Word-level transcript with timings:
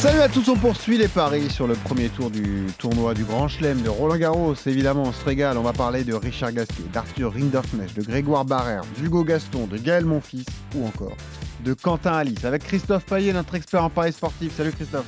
Salut 0.00 0.20
à 0.20 0.28
tous, 0.30 0.48
on 0.48 0.56
poursuit 0.56 0.96
les 0.96 1.08
paris 1.08 1.50
sur 1.50 1.66
le 1.66 1.74
premier 1.74 2.08
tour 2.08 2.30
du 2.30 2.64
tournoi 2.78 3.12
du 3.12 3.24
Grand 3.24 3.48
Chelem 3.48 3.82
de 3.82 3.90
Roland 3.90 4.16
Garros. 4.16 4.54
Évidemment, 4.64 5.02
on 5.02 5.12
se 5.12 5.22
régale, 5.22 5.58
on 5.58 5.62
va 5.62 5.74
parler 5.74 6.04
de 6.04 6.14
Richard 6.14 6.52
Gasquet, 6.52 6.84
d'Arthur 6.90 7.34
Rinderknecht, 7.34 7.94
de 7.94 8.02
Grégoire 8.02 8.46
Barrère, 8.46 8.80
d'Hugo 8.96 9.24
Gaston, 9.24 9.66
de 9.66 9.76
Gaël 9.76 10.06
Monfils 10.06 10.46
ou 10.74 10.86
encore 10.86 11.18
de 11.62 11.74
Quentin 11.74 12.14
Alice 12.14 12.46
avec 12.46 12.64
Christophe 12.64 13.04
Payet, 13.04 13.34
notre 13.34 13.54
expert 13.56 13.84
en 13.84 13.90
paris 13.90 14.14
sportif. 14.14 14.56
Salut 14.56 14.72
Christophe. 14.72 15.04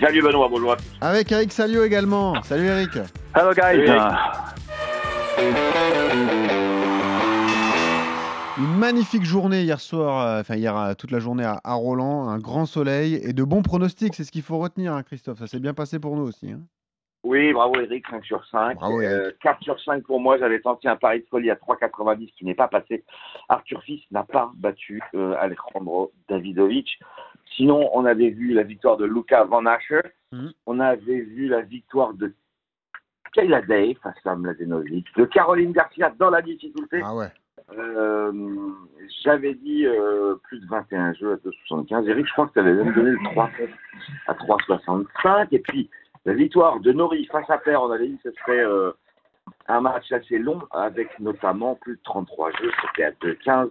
Salut 0.00 0.20
Benoît, 0.20 0.48
bonjour 0.50 0.72
à 0.72 0.76
tous. 0.76 0.84
Avec 1.00 1.30
Eric 1.30 1.52
Salio 1.52 1.84
également. 1.84 2.42
Salut 2.42 2.66
Eric. 2.66 2.98
Hello 3.36 3.52
guys. 3.54 3.86
Une 8.62 8.78
magnifique 8.78 9.24
journée 9.24 9.62
hier 9.62 9.80
soir, 9.80 10.26
euh, 10.26 10.40
enfin 10.40 10.56
hier 10.56 10.76
euh, 10.76 10.92
toute 10.94 11.10
la 11.10 11.18
journée 11.18 11.44
à, 11.44 11.60
à 11.64 11.74
Roland, 11.74 12.28
un 12.28 12.38
grand 12.38 12.66
soleil 12.66 13.14
et 13.14 13.32
de 13.32 13.42
bons 13.42 13.62
pronostics, 13.62 14.14
c'est 14.14 14.24
ce 14.24 14.30
qu'il 14.30 14.42
faut 14.42 14.58
retenir 14.58 14.92
hein, 14.92 15.02
Christophe, 15.02 15.38
ça 15.38 15.46
s'est 15.46 15.60
bien 15.60 15.72
passé 15.72 15.98
pour 15.98 16.14
nous 16.16 16.24
aussi. 16.24 16.50
hein. 16.52 16.60
Oui, 17.22 17.52
bravo 17.52 17.78
Eric, 17.80 18.06
5 18.10 18.24
sur 18.24 18.44
5. 18.46 18.76
Bravo, 18.76 19.00
Eric. 19.00 19.14
Euh, 19.14 19.32
4 19.42 19.62
sur 19.62 19.80
5 19.80 20.02
pour 20.04 20.20
moi, 20.20 20.38
j'avais 20.38 20.60
tenté 20.60 20.88
un 20.88 20.96
pari 20.96 21.20
de 21.20 21.26
folie 21.30 21.50
à 21.50 21.54
3,90 21.54 22.32
qui 22.36 22.44
n'est 22.44 22.54
pas 22.54 22.68
passé. 22.68 23.04
Arthur 23.48 23.82
Fils 23.82 24.02
n'a 24.10 24.24
pas 24.24 24.50
battu 24.56 25.02
euh, 25.14 25.34
Alejandro 25.38 26.12
Davidovic. 26.28 26.98
Sinon, 27.56 27.90
on 27.94 28.04
avait 28.06 28.30
vu 28.30 28.52
la 28.52 28.62
victoire 28.62 28.96
de 28.96 29.04
Luca 29.04 29.44
Van 29.44 29.64
Ascher. 29.66 30.00
Mhm. 30.32 30.52
On 30.66 30.80
avait 30.80 31.20
vu 31.20 31.48
la 31.48 31.60
victoire 31.60 32.14
de 32.14 32.34
Kayla 33.34 33.62
Day 33.62 33.96
face 34.02 34.16
à 34.24 34.34
Mladenovic, 34.34 35.06
de 35.16 35.24
Caroline 35.26 35.72
Garcia 35.72 36.12
dans 36.18 36.30
la 36.30 36.40
difficulté. 36.42 37.00
Ah 37.04 37.14
ouais. 37.14 37.28
Euh, 37.78 38.32
J'avais 39.22 39.54
dit 39.54 39.86
euh, 39.86 40.36
plus 40.44 40.60
de 40.60 40.66
21 40.66 41.14
jeux 41.14 41.32
à 41.32 41.36
2,75. 41.36 42.08
Eric, 42.08 42.26
je 42.26 42.32
crois 42.32 42.46
que 42.46 42.52
tu 42.52 42.58
avais 42.58 42.72
même 42.72 42.92
donné 42.94 43.10
le 43.10 43.18
3 43.32 43.50
à 44.26 44.34
3,65. 44.34 45.48
Et 45.52 45.58
puis, 45.58 45.90
la 46.24 46.34
victoire 46.34 46.80
de 46.80 46.92
Nori 46.92 47.26
face 47.26 47.48
à 47.48 47.58
Père, 47.58 47.82
on 47.82 47.90
avait 47.90 48.08
dit 48.08 48.18
que 48.22 48.30
ce 48.30 48.36
serait 48.40 48.64
euh, 48.64 48.92
un 49.68 49.80
match 49.80 50.10
assez 50.12 50.38
long, 50.38 50.60
avec 50.72 51.08
notamment 51.20 51.74
plus 51.76 51.94
de 51.96 52.00
33 52.04 52.50
jeux. 52.60 52.70
C'était 52.86 53.04
à 53.04 53.10
2,15. 53.12 53.68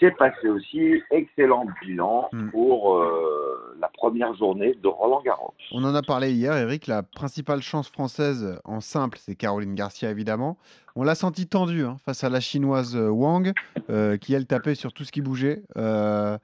C'est 0.00 0.10
passé 0.16 0.48
aussi. 0.48 1.02
Excellent 1.10 1.66
bilan 1.82 2.28
Mm. 2.32 2.50
pour 2.50 2.96
euh, 2.96 3.76
la 3.80 3.88
première 3.88 4.34
journée 4.34 4.74
de 4.82 4.88
Roland 4.88 5.22
Garros. 5.24 5.54
On 5.72 5.84
en 5.84 5.94
a 5.94 6.02
parlé 6.02 6.32
hier, 6.32 6.56
Eric. 6.56 6.86
La 6.86 7.02
principale 7.02 7.60
chance 7.62 7.88
française 7.88 8.58
en 8.64 8.80
simple, 8.80 9.18
c'est 9.20 9.34
Caroline 9.36 9.74
Garcia, 9.74 10.10
évidemment. 10.10 10.56
On 10.96 11.02
l'a 11.04 11.14
senti 11.14 11.46
tendue 11.46 11.84
hein, 11.84 11.96
face 12.04 12.22
à 12.24 12.28
la 12.30 12.40
chinoise 12.40 12.96
euh, 12.96 13.08
Wang, 13.08 13.52
euh, 13.90 14.16
qui 14.16 14.32
elle 14.34 14.46
tapait 14.46 14.74
sur 14.74 14.92
tout 14.92 15.04
ce 15.04 15.12
qui 15.12 15.20
bougeait. 15.22 15.62
Euh, 15.76 16.38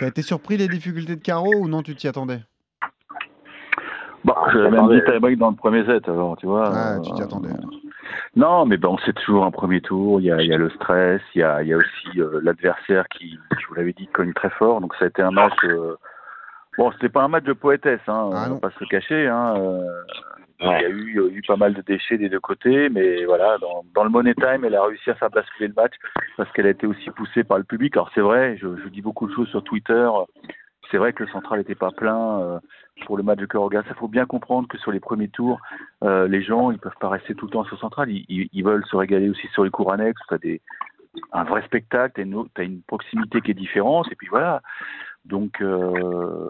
T'as 0.00 0.08
été 0.08 0.22
surpris 0.22 0.56
des 0.56 0.68
difficultés 0.68 1.16
de 1.16 1.22
Caro 1.22 1.52
ou 1.54 1.68
non 1.68 1.82
Tu 1.82 1.94
t'y 1.94 2.08
attendais? 2.08 2.40
Bon, 4.24 4.34
Ah, 4.36 4.50
j'avais 4.52 4.70
même 4.70 4.88
dit 4.88 5.00
tie-break 5.06 5.38
dans 5.38 5.50
le 5.50 5.56
premier 5.56 5.84
set, 5.84 6.08
alors 6.08 6.36
tu 6.36 6.46
vois. 6.46 6.70
Ah, 6.72 6.94
euh, 6.96 7.00
tu 7.00 7.12
t'y 7.12 7.22
attendais. 7.22 7.50
Non, 8.34 8.64
mais 8.64 8.78
bon, 8.78 8.96
c'est 9.04 9.12
toujours 9.12 9.44
un 9.44 9.50
premier 9.50 9.80
tour. 9.82 10.20
Il 10.20 10.24
y 10.26 10.32
a, 10.32 10.40
il 10.40 10.48
y 10.48 10.54
a 10.54 10.56
le 10.56 10.70
stress, 10.70 11.20
il 11.34 11.40
y 11.40 11.42
a, 11.44 11.62
il 11.62 11.68
y 11.68 11.74
a 11.74 11.76
aussi 11.76 12.08
euh, 12.20 12.40
l'adversaire 12.42 13.06
qui, 13.08 13.38
je 13.60 13.66
vous 13.66 13.74
l'avais 13.74 13.92
dit, 13.92 14.06
cogne 14.06 14.32
très 14.32 14.48
fort. 14.50 14.80
Donc 14.80 14.94
ça 14.96 15.04
a 15.04 15.08
été 15.08 15.22
un 15.22 15.30
match. 15.30 15.52
euh, 15.64 15.96
Bon, 16.78 16.90
c'était 16.92 17.10
pas 17.10 17.22
un 17.22 17.28
match 17.28 17.44
de 17.44 17.52
poétesse, 17.52 18.00
hein, 18.08 18.30
Ah, 18.32 18.46
on 18.48 18.54
va 18.54 18.60
pas 18.60 18.70
se 18.70 18.80
le 18.80 18.86
cacher. 18.86 19.28
Hein, 19.28 19.54
euh, 19.58 19.86
Il 20.60 20.66
y 20.66 20.70
a 20.70 20.88
eu, 20.88 21.10
il 21.10 21.14
y 21.16 21.34
a 21.34 21.38
eu 21.38 21.42
pas 21.46 21.56
mal 21.56 21.74
de 21.74 21.82
déchets 21.82 22.16
des 22.16 22.30
deux 22.30 22.40
côtés, 22.40 22.88
mais 22.88 23.26
voilà, 23.26 23.58
dans, 23.58 23.84
dans 23.94 24.04
le 24.04 24.08
Money 24.10 24.32
Time, 24.34 24.64
elle 24.64 24.76
a 24.76 24.82
réussi 24.84 25.10
à 25.10 25.14
faire 25.14 25.28
basculer 25.28 25.68
le 25.68 25.74
match 25.74 25.92
parce 26.38 26.50
qu'elle 26.52 26.66
a 26.66 26.70
été 26.70 26.86
aussi 26.86 27.10
poussée 27.10 27.44
par 27.44 27.58
le 27.58 27.64
public. 27.64 27.94
Alors 27.96 28.10
c'est 28.14 28.22
vrai, 28.22 28.56
je, 28.56 28.68
je 28.82 28.88
dis 28.88 29.02
beaucoup 29.02 29.26
de 29.28 29.34
choses 29.34 29.48
sur 29.48 29.62
Twitter. 29.62 30.08
C'est 30.90 30.98
vrai 30.98 31.12
que 31.12 31.22
le 31.22 31.28
central 31.30 31.58
n'était 31.60 31.74
pas 31.74 31.90
plein 31.90 32.40
euh, 32.40 32.58
pour 33.06 33.16
le 33.16 33.22
match 33.22 33.38
de 33.38 33.46
Kerogas. 33.46 33.82
Il 33.88 33.94
faut 33.94 34.08
bien 34.08 34.26
comprendre 34.26 34.68
que 34.68 34.78
sur 34.78 34.92
les 34.92 35.00
premiers 35.00 35.28
tours, 35.28 35.60
euh, 36.04 36.26
les 36.28 36.42
gens, 36.42 36.70
ils 36.70 36.78
peuvent 36.78 36.92
pas 37.00 37.08
rester 37.08 37.34
tout 37.34 37.46
le 37.46 37.52
temps 37.52 37.64
sur 37.64 37.76
le 37.76 37.80
central. 37.80 38.10
Ils, 38.10 38.48
ils- 38.52 38.64
veulent 38.64 38.84
se 38.86 38.96
régaler 38.96 39.28
aussi 39.30 39.46
sur 39.48 39.64
les 39.64 39.70
cours 39.70 39.92
annexes. 39.92 40.20
Tu 40.28 40.34
as 40.34 40.38
des, 40.38 40.60
un 41.32 41.44
vrai 41.44 41.62
spectacle, 41.62 42.14
tu 42.14 42.20
as, 42.20 42.24
une, 42.24 42.48
t'as 42.54 42.64
une 42.64 42.82
proximité 42.82 43.40
qui 43.40 43.52
est 43.52 43.54
différente. 43.54 44.06
Et 44.10 44.16
puis 44.16 44.28
voilà. 44.28 44.60
Donc, 45.24 45.60
euh, 45.62 46.48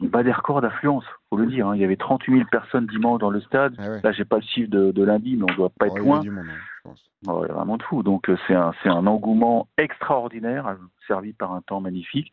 bat 0.00 0.22
des 0.22 0.32
records 0.32 0.60
d'affluence, 0.60 1.04
faut 1.36 1.42
le 1.42 1.46
dire. 1.50 1.68
hein. 1.68 1.74
Il 1.76 1.80
y 1.80 1.84
avait 1.84 1.96
38 1.96 2.32
000 2.34 2.44
personnes 2.50 2.86
dimanche 2.86 3.20
dans 3.20 3.30
le 3.30 3.40
stade. 3.40 3.74
Ah 3.78 3.90
ouais. 3.90 4.00
Là, 4.02 4.12
j'ai 4.12 4.24
pas 4.24 4.36
le 4.36 4.42
chiffre 4.42 4.70
de, 4.70 4.90
de 4.92 5.02
lundi, 5.04 5.36
mais 5.36 5.44
on 5.50 5.54
doit 5.56 5.70
pas 5.70 5.86
Oh, 5.88 5.96
être 5.96 5.96
il 5.96 5.98
y 5.98 6.00
a 6.00 6.04
loin. 6.14 6.20
du 6.20 6.30
monde, 6.30 6.44
hein, 6.48 6.54
je 6.84 6.88
pense. 6.88 7.04
Oh, 7.26 7.40
ouais, 7.40 7.48
vraiment 7.48 7.76
de 7.78 7.82
fou. 7.82 8.02
Donc 8.02 8.28
euh, 8.28 8.36
c'est 8.46 8.54
un, 8.54 9.06
engouement 9.06 9.66
extraordinaire, 9.78 10.66
euh, 10.66 10.74
servi 11.06 11.32
par 11.32 11.52
un 11.52 11.62
temps 11.62 11.80
magnifique. 11.80 12.30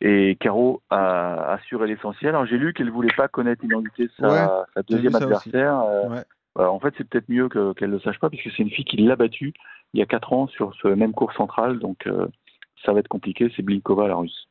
Et 0.00 0.36
Caro 0.40 0.82
a 0.90 1.52
assuré 1.52 1.86
l'essentiel. 1.86 2.30
Alors 2.30 2.46
j'ai 2.46 2.58
lu 2.58 2.72
qu'elle 2.72 2.90
voulait 2.90 3.14
pas 3.16 3.28
connaître 3.28 3.62
l'identité 3.62 4.04
de 4.06 4.12
sa, 4.18 4.28
Ouais, 4.28 4.64
sa 4.74 4.82
j'ai 4.88 4.94
deuxième 4.96 5.14
adversaire. 5.14 5.80
Euh, 5.80 6.08
Ouais. 6.56 6.64
en 6.66 6.78
fait, 6.80 6.94
c'est 6.98 7.08
peut-être 7.08 7.28
mieux 7.28 7.48
que- 7.48 7.72
qu'elle 7.74 7.90
ne 7.90 7.94
le 7.94 8.00
sache 8.00 8.18
pas, 8.18 8.28
puisque 8.28 8.50
c'est 8.56 8.62
une 8.62 8.70
fille 8.70 8.84
qui 8.84 8.96
l'a 8.98 9.16
battue 9.16 9.52
il 9.92 10.00
y 10.00 10.02
a 10.02 10.06
quatre 10.06 10.32
ans 10.32 10.48
sur 10.48 10.74
ce 10.82 10.88
même 10.88 11.12
cours 11.12 11.32
central. 11.34 11.78
Donc 11.78 12.06
euh, 12.08 12.26
ça 12.84 12.92
va 12.92 12.98
être 13.00 13.08
compliqué. 13.08 13.52
C'est 13.54 13.62
Blinkova, 13.62 14.08
la 14.08 14.16
russe. 14.16 14.48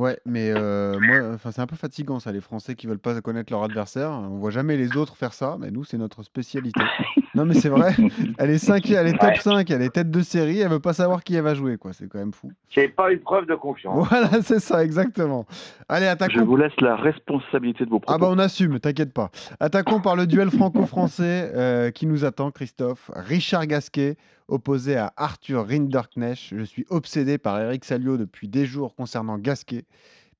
Ouais, 0.00 0.18
mais 0.24 0.50
euh, 0.56 0.98
moi, 0.98 1.34
enfin, 1.34 1.50
c'est 1.52 1.60
un 1.60 1.66
peu 1.66 1.76
fatigant 1.76 2.20
ça, 2.20 2.32
les 2.32 2.40
Français 2.40 2.74
qui 2.74 2.86
veulent 2.86 2.98
pas 2.98 3.20
connaître 3.20 3.52
leur 3.52 3.62
adversaire. 3.62 4.10
On 4.10 4.38
voit 4.38 4.50
jamais 4.50 4.78
les 4.78 4.96
autres 4.96 5.14
faire 5.14 5.34
ça, 5.34 5.58
mais 5.60 5.70
nous, 5.70 5.84
c'est 5.84 5.98
notre 5.98 6.22
spécialité. 6.22 6.80
non, 7.34 7.44
mais 7.44 7.52
c'est 7.52 7.68
vrai. 7.68 7.94
Elle 8.38 8.48
est 8.48 8.56
5, 8.56 8.90
elle 8.92 9.08
est 9.08 9.18
top 9.18 9.28
Ouais. 9.28 9.36
5, 9.36 9.70
elle 9.70 9.82
est 9.82 9.90
tête 9.90 10.10
de 10.10 10.22
série, 10.22 10.60
elle 10.60 10.70
veut 10.70 10.80
pas 10.80 10.94
savoir 10.94 11.22
qui 11.22 11.34
elle 11.36 11.42
va 11.42 11.52
jouer, 11.52 11.76
quoi. 11.76 11.92
C'est 11.92 12.08
quand 12.08 12.18
même 12.18 12.32
fou. 12.32 12.50
C'est 12.74 12.88
pas 12.88 13.12
une 13.12 13.18
preuve 13.20 13.44
de 13.44 13.54
confiance. 13.54 14.08
Voilà, 14.08 14.30
c'est 14.42 14.60
ça, 14.60 14.82
exactement. 14.82 15.44
Allez, 15.90 16.06
Je 16.06 16.10
attaquons. 16.12 16.46
vous 16.46 16.56
laisse 16.56 16.80
la 16.80 16.96
responsabilité 16.96 17.84
de 17.84 17.90
vos 17.90 18.00
propos. 18.00 18.14
Ah 18.14 18.18
bah 18.18 18.28
on 18.30 18.38
assume, 18.38 18.80
t'inquiète 18.80 19.12
pas. 19.12 19.30
Attaquons 19.60 20.00
par 20.00 20.16
le 20.16 20.26
duel 20.26 20.50
franco-français 20.50 21.52
euh, 21.54 21.90
qui 21.90 22.06
nous 22.06 22.24
attend, 22.24 22.50
Christophe. 22.50 23.10
Richard 23.14 23.66
Gasquet 23.66 24.16
opposé 24.50 24.96
à 24.96 25.12
Arthur 25.16 25.66
Rinderknecht. 25.66 26.54
Je 26.54 26.62
suis 26.64 26.86
obsédé 26.90 27.38
par 27.38 27.60
Eric 27.60 27.84
Salio 27.84 28.16
depuis 28.16 28.48
des 28.48 28.66
jours 28.66 28.94
concernant 28.94 29.38
Gasquet 29.38 29.84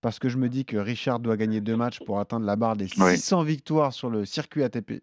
parce 0.00 0.19
que 0.19 0.28
je 0.28 0.38
me 0.38 0.48
dis 0.48 0.65
que 0.65 0.76
Richard 0.76 1.21
doit 1.21 1.37
gagner 1.37 1.60
deux 1.60 1.76
matchs 1.76 2.00
pour 2.04 2.21
atteindre 2.21 2.47
la 2.47 2.56
barre 2.56 2.76
des 2.76 2.87
Oui. 2.98 3.16
600 3.16 3.43
victoires 3.43 3.93
sur 3.93 4.10
le 4.10 4.25
circuit 4.25 4.62
ATP. 4.62 5.03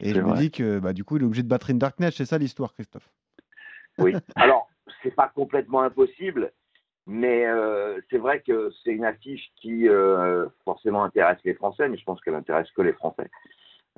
Et 0.00 0.14
je 0.14 0.20
me 0.20 0.34
dis 0.36 0.50
que 0.50 0.78
bah, 0.78 0.92
du 0.92 1.04
coup 1.04 1.16
il 1.16 1.22
est 1.22 1.26
obligé 1.26 1.42
de 1.42 1.48
battre 1.48 1.66
Rinderknecht, 1.66 2.16
c'est 2.16 2.24
ça 2.24 2.38
l'histoire, 2.38 2.72
Christophe? 2.72 3.08
Oui. 3.98 4.14
Alors, 4.36 4.68
c'est 5.02 5.14
pas 5.14 5.30
complètement 5.34 5.82
impossible, 5.82 6.52
mais 7.06 7.46
euh, 7.46 8.00
c'est 8.08 8.18
vrai 8.18 8.40
que 8.40 8.70
c'est 8.82 8.92
une 8.92 9.04
affiche 9.04 9.50
qui 9.60 9.88
euh, 9.88 10.46
forcément 10.64 11.04
intéresse 11.04 11.38
les 11.44 11.54
Français, 11.54 11.88
mais 11.88 11.98
je 11.98 12.04
pense 12.04 12.20
qu'elle 12.22 12.34
intéresse 12.34 12.68
que 12.74 12.82
les 12.82 12.94
Français. 12.94 13.28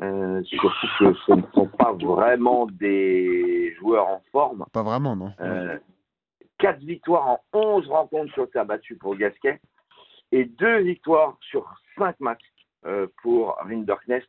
Euh, 0.00 0.42
surtout 0.44 0.68
que 0.98 1.14
ce 1.26 1.32
ne 1.32 1.42
sont 1.54 1.68
pas 1.68 1.92
vraiment 1.92 2.66
des 2.66 3.61
joueurs 3.82 4.08
en 4.08 4.22
forme. 4.30 4.64
Pas 4.72 4.82
vraiment, 4.82 5.16
non 5.16 5.32
Euh, 5.40 5.78
quatre 6.58 6.80
victoires 6.80 7.28
en 7.28 7.40
11 7.52 7.88
rencontres 7.88 8.32
sur 8.32 8.48
terre 8.50 8.64
battue 8.64 8.96
pour 8.96 9.16
Gasquet 9.16 9.60
et 10.30 10.44
deux 10.44 10.78
victoires 10.78 11.36
sur 11.40 11.68
cinq 11.98 12.18
matchs 12.20 12.52
euh, 12.86 13.06
pour 13.22 13.56
Rinderknecht, 13.58 14.28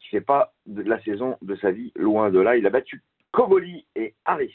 qui 0.00 0.08
fait 0.10 0.20
pas 0.20 0.52
de 0.66 0.82
la 0.82 1.02
saison 1.02 1.36
de 1.42 1.56
sa 1.56 1.70
vie, 1.70 1.92
loin 1.96 2.30
de 2.30 2.38
là. 2.38 2.56
Il 2.56 2.66
a 2.66 2.70
battu 2.70 3.02
Koboli 3.32 3.86
et 3.96 4.14
Harris. 4.24 4.54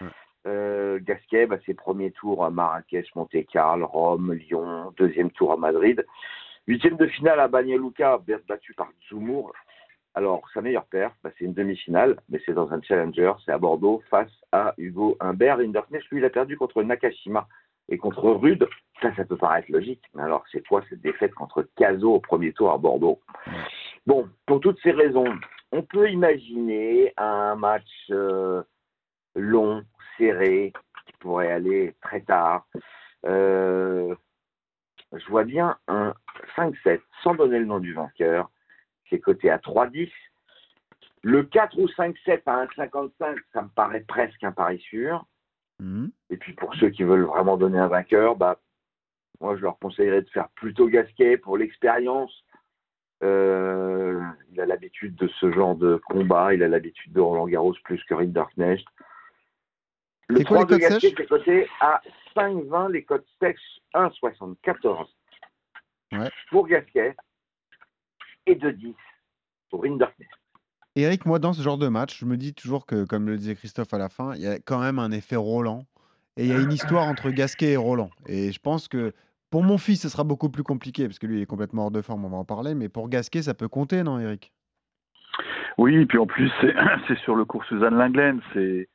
Ouais. 0.00 0.08
Euh, 0.46 0.98
Gasquet, 1.02 1.46
bah, 1.46 1.56
ses 1.64 1.74
premiers 1.74 2.12
tours 2.12 2.44
à 2.44 2.50
Marrakech, 2.50 3.14
Monte-Carlo, 3.14 3.86
Rome, 3.86 4.32
Lyon, 4.34 4.92
deuxième 4.98 5.30
tour 5.30 5.52
à 5.52 5.56
Madrid. 5.56 6.04
Huitième 6.66 6.96
de 6.96 7.06
finale 7.06 7.40
à 7.40 7.48
Banja 7.48 7.76
Luka, 7.76 8.18
battu 8.48 8.74
par 8.74 8.90
Zoumour. 9.08 9.52
Alors, 10.16 10.48
sa 10.54 10.62
meilleure 10.62 10.86
paire, 10.86 11.12
bah, 11.22 11.30
c'est 11.36 11.44
une 11.44 11.52
demi-finale, 11.52 12.16
mais 12.30 12.40
c'est 12.46 12.54
dans 12.54 12.72
un 12.72 12.80
challenger, 12.80 13.34
c'est 13.44 13.52
à 13.52 13.58
Bordeaux, 13.58 14.02
face 14.08 14.32
à 14.50 14.72
Hugo 14.78 15.14
Humbert. 15.20 15.58
Rinderknecht, 15.58 16.08
lui, 16.10 16.20
il 16.20 16.24
a 16.24 16.30
perdu 16.30 16.56
contre 16.56 16.82
Nakashima 16.82 17.46
et 17.90 17.98
contre 17.98 18.30
Rude. 18.30 18.66
Ça, 19.02 19.14
ça 19.14 19.26
peut 19.26 19.36
paraître 19.36 19.70
logique, 19.70 20.02
mais 20.14 20.22
alors 20.22 20.42
c'est 20.50 20.66
quoi 20.66 20.82
cette 20.88 21.02
défaite 21.02 21.34
contre 21.34 21.68
Caso 21.76 22.14
au 22.14 22.20
premier 22.20 22.54
tour 22.54 22.72
à 22.72 22.78
Bordeaux? 22.78 23.20
Bon, 24.06 24.26
pour 24.46 24.60
toutes 24.60 24.80
ces 24.82 24.92
raisons, 24.92 25.26
on 25.70 25.82
peut 25.82 26.10
imaginer 26.10 27.12
un 27.18 27.54
match 27.54 27.90
euh, 28.08 28.62
long, 29.34 29.84
serré, 30.16 30.72
qui 31.04 31.12
pourrait 31.18 31.52
aller 31.52 31.94
très 32.00 32.22
tard. 32.22 32.66
Euh, 33.26 34.14
je 35.12 35.26
vois 35.26 35.44
bien 35.44 35.76
un 35.88 36.14
5-7, 36.56 37.00
sans 37.22 37.34
donner 37.34 37.58
le 37.58 37.66
nom 37.66 37.80
du 37.80 37.92
vainqueur, 37.92 38.50
qui 39.08 39.16
est 39.16 39.20
coté 39.20 39.50
à 39.50 39.58
3-10. 39.58 40.10
Le 41.22 41.42
4 41.42 41.78
ou 41.78 41.86
5-7 41.86 42.42
à 42.46 42.66
1,55, 42.66 43.36
ça 43.52 43.62
me 43.62 43.68
paraît 43.68 44.04
presque 44.06 44.42
un 44.44 44.52
pari 44.52 44.78
sûr. 44.78 45.24
Mhm. 45.80 46.10
Et 46.30 46.36
puis 46.36 46.52
pour 46.54 46.74
ceux 46.76 46.90
qui 46.90 47.02
veulent 47.02 47.24
vraiment 47.24 47.56
donner 47.56 47.78
un 47.78 47.88
vainqueur, 47.88 48.36
bah, 48.36 48.60
moi 49.40 49.56
je 49.56 49.62
leur 49.62 49.78
conseillerais 49.78 50.22
de 50.22 50.30
faire 50.30 50.48
plutôt 50.50 50.88
Gasquet 50.88 51.36
pour 51.36 51.58
l'expérience. 51.58 52.44
Euh, 53.22 54.20
il 54.52 54.60
a 54.60 54.66
l'habitude 54.66 55.16
de 55.16 55.28
ce 55.40 55.50
genre 55.50 55.74
de 55.74 56.00
combat, 56.06 56.54
il 56.54 56.62
a 56.62 56.68
l'habitude 56.68 57.12
de 57.12 57.20
Roland 57.20 57.46
Garros 57.46 57.74
plus 57.84 58.02
que 58.04 58.14
Rinderknecht. 58.14 58.86
Le 60.28 60.38
C'est 60.38 60.44
quoi 60.44 60.64
3 60.64 60.70
les 60.70 60.74
de 60.76 60.88
Gasquet 60.88 61.08
est 61.08 61.26
coté 61.26 61.68
à 61.80 62.02
5,20, 62.34 62.92
les 62.92 63.04
cotes 63.04 63.26
sèches 63.40 63.80
1,74 63.94 65.08
Ouais. 66.12 66.30
pour 66.50 66.68
Gasquet 66.68 67.16
et 68.46 68.54
2,10 68.54 68.94
pour 69.70 69.82
Rinderknecht. 69.82 70.30
Eric, 70.94 71.26
moi, 71.26 71.38
dans 71.38 71.52
ce 71.52 71.60
genre 71.60 71.76
de 71.76 71.88
match, 71.88 72.18
je 72.18 72.24
me 72.24 72.38
dis 72.38 72.54
toujours 72.54 72.86
que, 72.86 73.04
comme 73.04 73.26
le 73.26 73.36
disait 73.36 73.54
Christophe 73.54 73.92
à 73.92 73.98
la 73.98 74.08
fin, 74.08 74.34
il 74.34 74.40
y 74.40 74.46
a 74.46 74.58
quand 74.58 74.80
même 74.80 74.98
un 74.98 75.10
effet 75.10 75.36
Roland. 75.36 75.84
Et 76.38 76.44
il 76.44 76.48
y 76.48 76.52
a 76.52 76.60
une 76.60 76.72
histoire 76.72 77.06
entre 77.06 77.30
Gasquet 77.30 77.72
et 77.72 77.76
Roland. 77.76 78.10
Et 78.26 78.52
je 78.52 78.60
pense 78.60 78.88
que 78.88 79.12
pour 79.50 79.62
mon 79.62 79.78
fils, 79.78 80.02
ce 80.02 80.08
sera 80.08 80.24
beaucoup 80.24 80.50
plus 80.50 80.62
compliqué, 80.62 81.06
parce 81.06 81.18
que 81.18 81.26
lui, 81.26 81.38
il 81.38 81.42
est 81.42 81.46
complètement 81.46 81.84
hors 81.84 81.90
de 81.90 82.02
forme, 82.02 82.24
on 82.24 82.28
va 82.28 82.36
en 82.36 82.44
parler. 82.44 82.74
Mais 82.74 82.88
pour 82.88 83.08
Gasquet, 83.08 83.42
ça 83.42 83.54
peut 83.54 83.68
compter, 83.68 84.02
non, 84.02 84.18
Eric? 84.18 84.52
Oui, 85.78 85.96
et 85.96 86.06
puis 86.06 86.18
en 86.18 86.26
plus, 86.26 86.50
c'est 86.60 86.74
sur 87.24 87.36
le 87.36 87.44
cours 87.44 87.64
Suzanne 87.64 87.96
Linglen. 87.96 88.40
C'est 88.54 88.88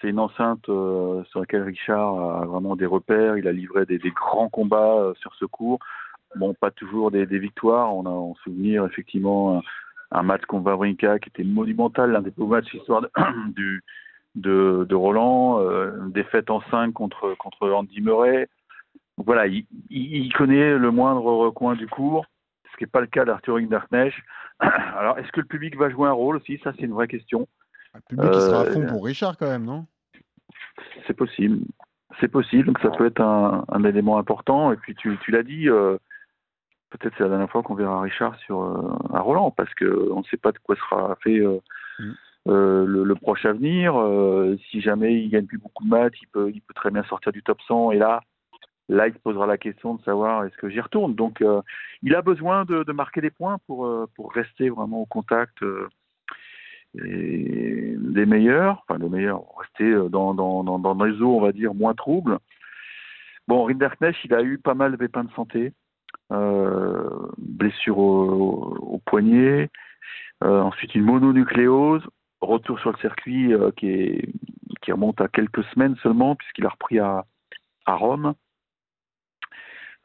c'est 0.00 0.08
une 0.08 0.18
enceinte 0.18 0.68
euh, 0.68 1.24
sur 1.24 1.40
laquelle 1.40 1.62
Richard 1.62 2.42
a 2.42 2.44
vraiment 2.44 2.76
des 2.76 2.84
repères. 2.84 3.38
Il 3.38 3.48
a 3.48 3.52
livré 3.52 3.86
des, 3.86 3.98
des 3.98 4.10
grands 4.10 4.50
combats 4.50 4.98
euh, 4.98 5.14
sur 5.14 5.34
ce 5.36 5.46
cours. 5.46 5.78
Bon, 6.34 6.54
pas 6.54 6.70
toujours 6.70 7.10
des, 7.10 7.26
des 7.26 7.38
victoires. 7.38 7.94
On 7.94 8.04
a 8.04 8.10
en 8.10 8.34
souvenir 8.36 8.84
effectivement 8.84 9.58
un, 9.58 9.62
un 10.10 10.22
match 10.22 10.42
contre 10.46 10.66
Wawrinka 10.66 11.18
qui 11.18 11.28
était 11.28 11.44
monumental, 11.44 12.12
l'un 12.12 12.22
des 12.22 12.30
beaux 12.30 12.46
matchs 12.46 12.72
histoire 12.74 13.02
de, 13.02 13.10
du, 13.54 13.82
de, 14.34 14.86
de 14.88 14.94
Roland, 14.94 15.60
euh, 15.60 15.98
une 16.04 16.12
défaite 16.12 16.50
en 16.50 16.60
5 16.70 16.92
contre, 16.92 17.34
contre 17.38 17.70
Andy 17.70 18.00
Murray. 18.00 18.48
Donc 19.16 19.26
voilà, 19.26 19.46
il, 19.46 20.32
connaît 20.34 20.76
le 20.76 20.90
moindre 20.90 21.24
recoin 21.24 21.74
du 21.74 21.86
cours, 21.86 22.26
ce 22.70 22.76
qui 22.76 22.84
n'est 22.84 22.90
pas 22.90 23.00
le 23.00 23.06
cas 23.06 23.24
d'Arthur 23.24 23.54
Rinderknecht. 23.54 24.14
Alors, 24.60 25.18
est-ce 25.18 25.32
que 25.32 25.40
le 25.40 25.46
public 25.46 25.76
va 25.76 25.90
jouer 25.90 26.08
un 26.08 26.12
rôle 26.12 26.36
aussi? 26.36 26.60
Ça, 26.62 26.72
c'est 26.76 26.84
une 26.84 26.92
vraie 26.92 27.08
question. 27.08 27.48
Le 27.94 28.00
public, 28.08 28.30
il 28.34 28.40
sera 28.40 28.60
à 28.60 28.64
Euh, 28.64 28.72
fond 28.72 28.86
pour 28.86 29.04
Richard, 29.06 29.38
quand 29.38 29.48
même, 29.48 29.64
non? 29.64 29.86
C'est 31.06 31.14
possible. 31.14 31.64
C'est 32.20 32.28
possible, 32.28 32.66
donc 32.66 32.78
ça 32.80 32.90
peut 32.90 33.06
être 33.06 33.20
un, 33.20 33.64
un 33.68 33.84
élément 33.84 34.18
important. 34.18 34.72
Et 34.72 34.76
puis, 34.76 34.94
tu, 34.94 35.16
tu 35.22 35.30
l'as 35.30 35.42
dit, 35.42 35.68
euh, 35.68 35.96
peut-être 36.90 37.14
c'est 37.16 37.24
la 37.24 37.30
dernière 37.30 37.50
fois 37.50 37.62
qu'on 37.62 37.74
verra 37.74 38.00
Richard 38.00 38.36
sur 38.40 38.62
euh, 38.62 38.98
un 39.12 39.20
Roland, 39.20 39.50
parce 39.50 39.74
qu'on 39.74 40.18
ne 40.18 40.24
sait 40.30 40.36
pas 40.36 40.52
de 40.52 40.58
quoi 40.58 40.76
sera 40.76 41.16
fait 41.22 41.40
euh, 41.40 41.60
Mm. 41.98 42.12
euh, 42.48 42.86
le, 42.86 43.04
le 43.04 43.14
proche 43.14 43.44
avenir. 43.44 43.96
Euh, 43.98 44.56
si 44.70 44.80
jamais 44.80 45.14
il 45.14 45.30
gagne 45.30 45.46
plus 45.46 45.58
beaucoup 45.58 45.84
de 45.84 45.88
matchs, 45.88 46.18
il 46.22 46.28
peut, 46.28 46.50
il 46.52 46.60
peut 46.60 46.74
très 46.74 46.90
bien 46.90 47.02
sortir 47.04 47.32
du 47.32 47.42
top 47.42 47.60
100. 47.62 47.92
Et 47.92 47.98
là, 47.98 48.22
là, 48.88 49.08
il 49.08 49.14
se 49.14 49.18
posera 49.18 49.46
la 49.46 49.58
question 49.58 49.94
de 49.94 50.02
savoir 50.02 50.44
est-ce 50.44 50.56
que 50.56 50.68
j'y 50.68 50.80
retourne. 50.80 51.14
Donc, 51.14 51.40
euh, 51.42 51.62
il 52.02 52.14
a 52.14 52.22
besoin 52.22 52.64
de, 52.64 52.84
de 52.84 52.92
marquer 52.92 53.20
des 53.20 53.30
points 53.30 53.58
pour, 53.66 53.86
euh, 53.86 54.06
pour 54.14 54.32
rester 54.32 54.68
vraiment 54.70 55.02
au 55.02 55.06
contact 55.06 55.62
euh, 55.62 55.88
et 57.04 57.94
des 57.98 58.26
meilleurs, 58.26 58.84
enfin 58.88 58.98
des 58.98 59.08
meilleurs, 59.08 59.42
rester 59.58 59.84
euh, 59.84 60.08
dans, 60.08 60.32
dans, 60.34 60.64
dans, 60.64 60.78
dans 60.78 61.04
les 61.04 61.20
eaux, 61.20 61.36
on 61.36 61.42
va 61.42 61.52
dire, 61.52 61.74
moins 61.74 61.94
troubles. 61.94 62.38
Bon, 63.48 63.64
Rinderknecht, 63.64 64.24
il 64.24 64.34
a 64.34 64.42
eu 64.42 64.58
pas 64.58 64.74
mal 64.74 64.92
de 64.92 64.96
pépins 64.96 65.24
de 65.24 65.30
santé, 65.32 65.66
euh, 65.66 65.72
blessure 66.30 67.98
au, 67.98 68.76
au 68.80 68.98
poignet, 68.98 69.70
euh, 70.44 70.60
ensuite 70.60 70.94
une 70.94 71.04
mononucléose, 71.04 72.02
retour 72.40 72.78
sur 72.80 72.92
le 72.92 72.98
circuit 72.98 73.52
euh, 73.54 73.70
qui, 73.76 73.88
est, 73.90 74.28
qui 74.82 74.92
remonte 74.92 75.20
à 75.20 75.28
quelques 75.28 75.64
semaines 75.74 75.96
seulement, 76.02 76.36
puisqu'il 76.36 76.66
a 76.66 76.70
repris 76.70 76.98
à, 76.98 77.24
à 77.86 77.94
Rome. 77.94 78.34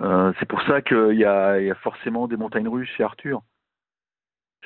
Euh, 0.01 0.33
c'est 0.39 0.47
pour 0.47 0.62
ça 0.63 0.81
qu'il 0.81 1.13
y 1.18 1.25
a, 1.25 1.59
il 1.59 1.68
y 1.68 1.71
a 1.71 1.75
forcément 1.75 2.27
des 2.27 2.38
montagnes 2.38 2.67
russes 2.67 2.89
chez 2.89 3.03
Arthur. 3.03 3.41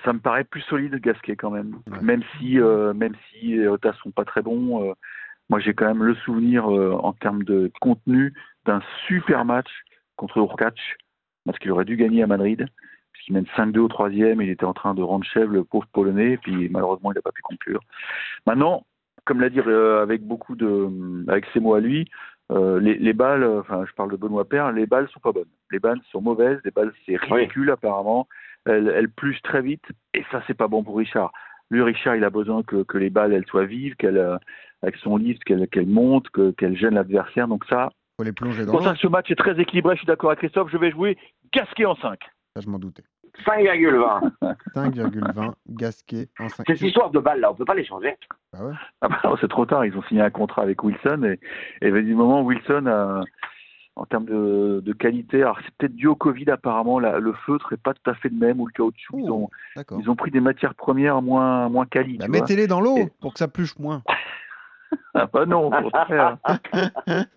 Ça 0.04 0.14
me 0.14 0.20
paraît 0.20 0.44
plus 0.44 0.62
solide 0.62 0.96
Gasquet 1.02 1.36
quand 1.36 1.52
même, 1.52 1.80
Ouais. 1.90 2.02
même 2.02 2.24
si 2.38 2.60
euh, 2.60 2.94
même 2.94 3.16
si 3.30 3.56
les 3.56 3.68
Otas 3.68 3.94
sont 4.04 4.12
pas 4.12 4.26
très 4.26 4.42
bons. 4.42 4.84
euh, 4.84 4.94
moi 5.50 5.60
j'ai 5.60 5.74
quand 5.74 5.88
même 5.88 6.04
le 6.04 6.16
souvenir 6.16 6.72
euh, 6.72 6.94
en 6.94 7.14
termes 7.14 7.44
de 7.44 7.72
contenu 7.82 8.34
d'un 8.66 8.82
super 9.08 9.46
match 9.46 9.70
contre 10.16 10.38
Urkac, 10.38 10.78
parce 11.46 11.58
qu'il 11.60 11.72
aurait 11.72 11.86
dû 11.86 11.96
gagner 11.98 12.24
à 12.24 12.28
Madrid, 12.28 12.66
puisqu'il 13.12 13.34
mène 13.34 13.46
5-2 13.56 13.80
au 13.80 13.88
troisième, 13.88 14.42
il 14.42 14.50
était 14.50 14.66
en 14.66 14.74
train 14.74 14.94
de 14.94 15.02
rendre 15.02 15.26
chèvre 15.26 15.52
le 15.54 15.64
pauvre 15.64 15.88
Polonais, 15.94 16.32
et 16.34 16.38
puis 16.38 16.70
malheureusement 16.70 17.12
il 17.12 17.16
n'a 17.16 17.22
pas 17.22 17.32
pu 17.32 17.42
conclure. 17.42 17.82
Maintenant, 18.46 18.86
comme 19.26 19.42
l'a 19.42 19.50
dit 19.50 19.60
euh, 19.60 20.02
avec 20.02 20.22
beaucoup 20.24 20.56
de, 20.56 20.90
avec 21.30 21.46
ses 21.54 21.60
mots 21.60 21.74
à 21.76 21.80
lui, 21.80 22.10
euh, 22.52 22.80
les, 22.80 22.96
les 22.96 23.14
balles, 23.14 23.44
euh, 23.44 23.60
enfin 23.62 23.84
je 23.88 23.94
parle 23.94 24.12
de 24.12 24.18
Benoît 24.18 24.46
Père, 24.48 24.72
les 24.72 24.86
balles 24.86 25.08
sont 25.10 25.20
pas 25.20 25.32
bonnes. 25.32 25.46
Les 25.72 25.80
balles 25.80 26.00
sont 26.12 26.22
mauvaises, 26.22 26.60
les 26.64 26.72
balles 26.72 26.94
c'est 27.06 27.16
ridicule 27.38 27.72
apparemment, 27.72 28.28
elles, 28.68 28.92
elles 28.96 29.10
plugent 29.10 29.42
très 29.42 29.62
vite, 29.62 29.86
et 30.14 30.24
ça 30.32 30.44
c'est 30.46 30.54
pas 30.54 30.68
bon 30.68 30.84
pour 30.84 30.98
Richard. 30.98 31.32
Lui, 31.72 31.82
Richard, 31.82 32.16
il 32.16 32.24
a 32.24 32.30
besoin 32.30 32.62
que, 32.62 32.84
que 32.84 33.00
les 33.00 33.10
balles 33.10 33.34
elles 33.34 33.48
soient 33.48 33.66
vives, 33.66 33.96
qu'elles, 33.96 34.18
euh, 34.20 34.38
avec 34.84 34.96
son 34.98 35.18
lift, 35.18 35.44
qu'elles 35.44 35.68
qu'elles 35.68 35.88
montent, 35.88 36.30
que- 36.30 36.52
qu'elles 36.52 36.78
gênent 36.78 36.94
l'adversaire. 36.94 37.48
Donc 37.48 37.66
ça, 37.66 37.90
faut 38.18 38.24
les 38.24 38.32
plonger 38.32 38.66
dans 38.66 38.72
pour 38.74 38.84
ça 38.84 38.94
ce 38.96 39.08
match 39.08 39.32
est 39.32 39.36
très 39.36 39.60
équilibré, 39.60 39.96
je 39.96 40.00
suis 40.02 40.06
d'accord 40.08 40.30
avec 40.30 40.40
Christophe, 40.40 40.70
je 40.72 40.78
vais 40.78 40.92
jouer 40.92 41.18
Gasquet 41.54 41.86
en 41.86 41.96
5. 41.96 42.20
Ça, 42.56 42.62
je 42.62 42.70
m'en 42.70 42.80
doutais. 42.80 43.04
5,20. 43.46 44.32
5,20, 44.76 45.54
Gasquet 45.70 46.30
en 46.40 46.48
5. 46.50 46.64
Cette 46.68 46.82
histoire 46.82 47.10
de 47.12 47.20
balles 47.20 47.42
là, 47.42 47.52
on 47.52 47.56
peut 47.56 47.66
pas 47.66 47.76
les 47.76 47.84
changer. 47.86 48.16
Bah 48.54 48.64
ouais. 48.64 48.74
Ah 49.02 49.10
bah 49.10 49.36
c'est 49.42 49.50
trop 49.50 49.66
tard, 49.66 49.84
ils 49.86 49.96
ont 49.98 50.04
signé 50.04 50.22
un 50.22 50.30
contrat 50.30 50.62
avec 50.62 50.82
Wilson 50.84 51.24
et, 51.24 51.40
et 51.86 51.92
du 52.02 52.16
moment 52.16 52.42
où 52.42 52.46
Wilson 52.46 52.86
a, 52.88 53.24
en 53.98 54.06
termes 54.06 54.24
de, 54.26 54.82
de 54.86 54.94
qualité, 54.94 55.42
alors 55.42 55.58
c'est 55.66 55.74
peut-être 55.78 55.96
dû 55.96 56.08
au 56.08 56.16
Covid 56.16 56.50
apparemment, 56.50 56.98
la- 57.00 57.20
le 57.20 57.34
feutre 57.46 57.74
est 57.74 57.82
pas 57.82 57.94
tout 57.94 58.10
à 58.10 58.14
fait 58.14 58.30
le 58.30 58.38
même 58.38 58.62
ou 58.62 58.68
le 58.68 58.72
caoutchouc, 58.72 59.20
ils 59.20 59.30
ont, 59.30 59.50
ils 60.00 60.10
ont 60.10 60.16
pris 60.16 60.32
des 60.32 60.40
matières 60.40 60.76
premières 60.76 61.22
moins, 61.22 61.68
moins 61.68 61.86
quali. 61.86 62.18
Bah, 62.18 62.28
mettez-les 62.30 62.68
dans 62.68 62.80
l'eau 62.80 62.98
Et- 63.00 63.12
pour 63.20 63.34
que 63.34 63.40
ça 63.40 63.48
pluche 63.50 63.78
moins. 63.80 64.02
Ah 65.14 65.28
bah 65.32 65.46
non, 65.46 65.68
au 65.68 65.72
contraire. 65.72 66.38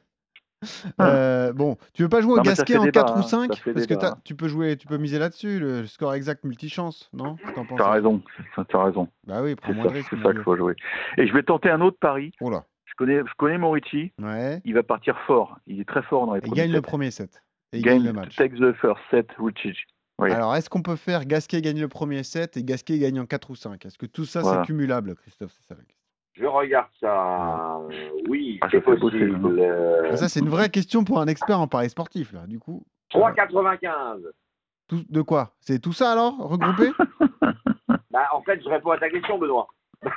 Euh, 1.01 1.53
bon, 1.53 1.77
tu 1.95 2.03
veux 2.03 2.09
pas 2.09 2.21
jouer 2.21 2.33
au 2.33 2.37
Non, 2.37 2.43
Gasquet 2.43 2.77
en 2.77 2.85
débat, 2.85 3.03
4 3.05 3.15
ou 3.17 3.19
hein, 3.19 3.23
5 3.23 3.55
ça 3.55 3.61
fait 3.61 3.73
Parce 3.73 3.87
que 3.87 3.95
débat. 3.95 4.11
t'as- 4.13 4.19
tu 4.25 4.35
peux 4.35 4.49
jouer, 4.49 4.77
tu 4.77 4.87
peux 4.87 4.97
miser 4.99 5.19
là-dessus, 5.19 5.61
le 5.61 5.87
score 5.87 6.15
exact 6.15 6.45
multichance, 6.45 7.09
non? 7.13 7.37
T'as 7.77 7.91
raison, 7.91 8.23
c'est- 8.57 8.65
t'as 8.69 8.85
raison. 8.85 9.09
Bah 9.27 9.43
oui, 9.43 9.51
C'est 9.51 9.57
prends 9.57 9.73
moins 9.75 9.85
ça, 9.85 9.91
de 9.91 9.95
risques. 9.97 10.09
c'est 10.11 10.23
ça 10.23 10.33
qu'il 10.33 10.43
faut 10.43 10.57
jouer. 10.57 10.75
Et 11.17 11.27
je 11.27 11.33
vais 11.33 11.43
tenter 11.43 11.71
un 11.71 11.81
autre 11.81 11.99
pari. 12.01 12.33
Oh 12.41 12.51
là, 12.51 12.65
Je 12.87 12.95
connais, 12.97 13.19
je 13.19 13.33
connais 13.37 13.59
Morici, 13.59 14.13
ouais. 14.21 14.61
il 14.65 14.75
va 14.75 14.83
partir 14.83 15.17
fort. 15.27 15.57
Il 15.69 15.81
est 15.81 15.89
très 15.89 16.03
fort 16.03 16.27
dans 16.27 16.35
les 16.35 16.41
Et 16.41 16.43
il 16.45 16.49
premiers 16.49 16.63
gagne 16.63 16.73
le 16.73 16.81
premier 16.83 17.11
set. 17.13 17.43
Et 17.73 17.79
il 17.79 17.85
Gagne 17.85 17.99
gagne 17.99 18.07
le 18.07 18.13
match. 18.15 18.35
Take 18.37 18.57
the 18.57 18.73
first 18.81 19.01
set, 19.11 19.29
Richie. 19.39 19.77
Oui. 20.21 20.33
Alors, 20.33 20.57
est-ce 20.57 20.69
qu'on 20.69 20.83
peut 20.83 20.97
faire 20.97 21.25
Gasquet 21.27 21.61
gagne 21.63 21.81
le 21.81 21.87
premier 21.87 22.25
set 22.25 22.57
et 22.57 22.65
Gasquet 22.65 22.99
gagne 22.99 23.21
en 23.21 23.27
4 23.27 23.51
ou 23.51 23.55
5 23.55 23.87
Est-ce 23.87 23.99
que 23.99 24.07
tout 24.07 24.25
ça, 24.25 24.41
Voilà. 24.41 24.63
c'est 24.63 24.67
cumulable, 24.67 25.15
Christophe? 25.15 25.53
C'est 25.61 25.69
ça 25.69 25.75
la 25.75 25.85
question. 25.85 25.95
Je 26.33 26.45
regarde 26.47 26.89
ça. 27.01 27.79
euh, 27.89 28.11
Ah, 28.61 28.69
c'est 28.71 28.85
bosser, 28.85 28.99
possible. 29.01 29.35
hein. 29.45 29.57
Euh, 29.59 30.17
ça, 30.17 30.29
c'est 30.29 30.41
une 30.41 30.49
vraie 30.49 30.69
question 30.71 31.05
pour 31.05 31.21
un 31.21 31.27
expert 31.27 31.61
en 31.61 31.67
paris 31.69 31.91
sportif, 31.91 32.33
là. 32.33 32.47
Du 32.47 32.59
coup, 32.59 32.83
3,95. 33.13 34.23
tout, 34.89 35.03
de 35.09 35.23
quoi? 35.23 35.53
C'est 35.61 35.79
tout 35.81 35.93
ça 35.93 36.13
alors 36.13 36.37
Regroupé? 36.39 36.91
Bah, 38.11 38.27
en 38.33 38.43
fait, 38.43 38.61
je 38.65 38.69
réponds 38.69 38.91
à 38.93 38.99
ta 38.99 39.11
question, 39.11 39.39
Benoît. 39.39 39.69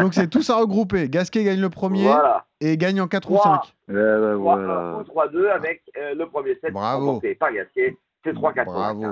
Donc, 0.00 0.12
c'est 0.14 0.28
tout 0.28 0.42
ça 0.42 0.56
regroupé. 0.56 1.08
Gasquet 1.08 1.44
gagne 1.44 1.60
le 1.60 1.70
premier 1.70 2.02
Voilà. 2.04 2.46
et 2.60 2.76
gagne 2.76 3.00
en 3.00 3.06
4 3.06 3.30
ou 3.30 3.34
Trois. 3.36 3.62
5. 3.88 3.94
Ouais, 3.94 3.94
ouais, 3.94 4.34
3-1 4.34 4.36
voilà. 4.36 4.96
ou 4.98 5.02
3-2 5.02 5.50
avec 5.50 5.82
euh, 5.96 6.14
le 6.14 6.26
premier 6.28 6.58
set 6.60 6.72
Bravo. 6.72 7.06
remporté 7.06 7.34
par 7.36 7.52
Gasquet. 7.52 7.96
C'est 8.24 8.32
3,95. 8.32 8.64
Bravo. 8.64 9.04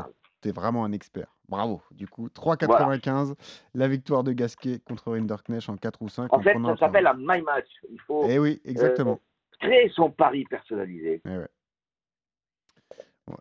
T'es 0.45 0.53
vraiment 0.53 0.85
un 0.85 0.93
expert. 0.93 1.35
Bravo. 1.49 1.81
Du 1.91 2.07
coup, 2.07 2.29
3,95. 2.29 3.35
La 3.73 3.89
victoire 3.89 4.25
de 4.25 4.33
Gasquet 4.33 4.79
contre 4.87 5.13
Rinderknecht 5.13 5.71
en 5.71 5.77
4 5.79 6.03
ou 6.03 6.11
5. 6.11 6.31
En 6.35 6.41
fait, 6.43 6.53
prenant 6.53 6.77
ça 6.77 6.81
s'appelle 6.81 7.07
un 7.07 7.15
my 7.15 7.41
match. 7.41 7.65
Il 7.91 7.99
faut 8.03 8.27
Eh 8.29 8.39
oui, 8.39 8.61
exactement. 8.67 9.19
créer 9.59 9.89
son 9.95 10.11
pari 10.11 10.45
personnalisé. 10.45 11.23
Bon, 11.25 11.47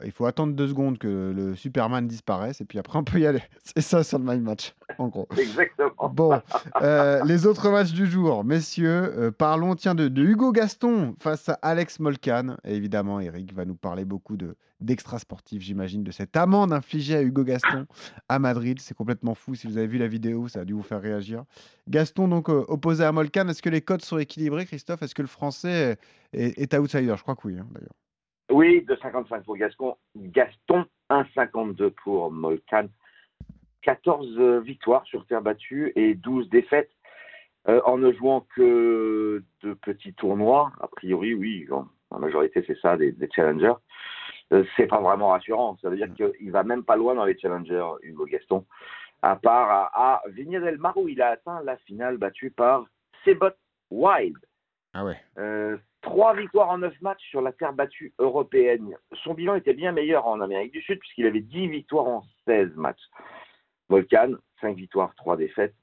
il 0.04 0.12
faut 0.12 0.26
attendre 0.26 0.54
deux 0.54 0.68
secondes 0.68 0.98
que 0.98 1.34
le 1.36 1.56
Superman 1.56 2.08
disparaisse 2.08 2.62
et 2.62 2.66
puis 2.66 2.80
après 2.80 2.98
on 3.00 3.04
peut 3.04 3.20
y 3.20 3.26
aller. 3.26 3.44
C'est 3.64 3.82
ça 3.82 4.04
sur 4.04 4.20
le 4.20 4.26
My 4.26 4.40
Match, 4.40 4.74
en 4.98 5.08
gros. 5.08 5.28
Exactement. 5.38 6.10
Bon, 6.10 6.42
euh, 6.82 7.24
les 7.26 7.46
autres 7.46 7.70
matchs 7.70 7.92
du 7.92 8.06
jour, 8.06 8.44
messieurs, 8.44 9.14
euh, 9.18 9.32
parlons 9.32 9.76
tiens 9.76 9.96
de, 9.96 10.08
de 10.08 10.24
Hugo 10.24 10.52
Gaston 10.52 11.16
face 11.20 11.50
à 11.50 11.54
Alex 11.62 12.00
Molcan. 12.00 12.56
Et 12.64 12.76
évidemment, 12.76 13.20
Eric 13.20 13.54
va 13.54 13.66
nous 13.66 13.76
parler 13.76 14.06
beaucoup 14.06 14.38
de 14.38 14.56
d'extra 14.80 15.18
sportifs, 15.18 15.62
j'imagine, 15.62 16.04
de 16.04 16.12
cette 16.12 16.36
amende 16.36 16.74
infligée 16.74 17.16
à 17.16 17.22
Hugo 17.22 17.46
Gaston 17.46 17.86
à 18.28 18.38
Madrid. 18.38 18.80
C'est 18.82 18.94
complètement 18.94 19.34
fou. 19.34 19.56
Si 19.56 19.66
vous 19.66 19.78
avez 19.78 19.88
vu 19.88 19.98
la 19.98 20.08
vidéo, 20.08 20.50
ça 20.50 20.62
a 20.62 20.66
dû 20.66 20.74
vous 20.74 20.84
faire 20.84 21.02
réagir. 21.02 21.46
Gaston 21.88 22.28
donc 22.28 22.50
euh, 22.50 22.66
opposé 22.68 23.06
à 23.06 23.12
Molcan. 23.14 23.48
Est-ce 23.48 23.62
que 23.62 23.70
les 23.70 23.82
codes 23.82 24.04
sont 24.04 24.18
équilibrés, 24.18 24.66
Christophe? 24.66 25.02
Est-ce 25.02 25.16
que 25.16 25.22
le 25.22 25.30
Français 25.30 25.98
est, 26.34 26.60
est 26.60 26.74
outsider? 26.74 27.14
Je 27.18 27.22
crois 27.22 27.36
que 27.36 27.48
oui, 27.48 27.58
hein, 27.58 27.68
d'ailleurs. 27.72 27.94
Oui, 28.52 28.86
2,55 28.88 29.44
pour 29.44 29.58
Gaston. 29.58 29.96
Gaston, 30.16 30.86
1,52 31.10 31.92
pour 32.04 32.32
Molcan. 32.32 32.88
14 33.82 34.38
euh, 34.40 34.60
victoires 34.62 35.06
sur 35.06 35.26
terre 35.26 35.42
battue 35.42 35.92
et 35.96 36.14
12 36.16 36.50
défaites 36.50 36.92
euh, 37.68 37.82
en 37.86 37.98
ne 37.98 38.12
jouant 38.14 38.46
que 38.56 39.44
de 39.62 39.74
petits 39.74 40.14
tournois. 40.14 40.72
A 40.80 40.88
priori, 40.88 41.34
oui, 41.34 41.68
en- 41.72 41.88
la 42.12 42.20
majorité 42.20 42.64
c'est 42.68 42.78
ça, 42.80 42.96
des, 42.96 43.12
des 43.12 43.30
challengers. 43.36 43.74
euh, 44.54 44.64
c'est 44.78 44.88
pas 44.88 45.02
vraiment 45.02 45.30
rassurant. 45.30 45.78
Ça 45.82 45.90
veut 45.90 45.96
dire 45.98 46.14
qu'il 46.14 46.52
va 46.52 46.64
même 46.64 46.84
pas 46.84 46.96
loin 46.96 47.16
dans 47.16 47.26
les 47.26 47.38
challengers, 47.38 47.86
Hugo 48.04 48.26
Gaston. 48.26 48.66
À 49.22 49.36
part 49.38 49.70
à, 49.70 50.14
à 50.16 50.22
Vignes 50.30 50.60
del 50.62 50.78
Mar 50.78 50.96
où 50.98 51.08
il 51.10 51.22
a 51.22 51.30
atteint 51.30 51.62
la 51.64 51.78
finale 51.78 52.18
battu 52.18 52.52
par 52.52 52.86
Sebot 53.26 53.54
Wild. 53.90 54.38
Ah 54.94 55.06
ouais. 55.06 55.18
Euh, 55.38 55.78
trois 56.04 56.36
victoires 56.36 56.70
en 56.70 56.78
neuf 56.78 56.94
matchs 57.02 57.24
sur 57.30 57.42
la 57.42 57.52
terre 57.52 57.74
battue 57.74 58.14
européenne. 58.20 58.96
Son 59.24 59.34
bilan 59.34 59.56
était 59.56 59.74
bien 59.74 59.92
meilleur 59.92 60.28
en 60.28 60.42
Amérique 60.42 60.74
du 60.74 60.82
Sud 60.82 61.00
puisqu'il 61.00 61.26
avait 61.26 61.42
10 61.42 61.68
victoires 61.70 62.06
en 62.06 62.24
16 62.46 62.76
matchs. 62.76 63.02
Volcan, 63.90 64.34
5 64.62 64.76
victoires, 64.78 65.14
3 65.16 65.38
défaites. 65.38 65.74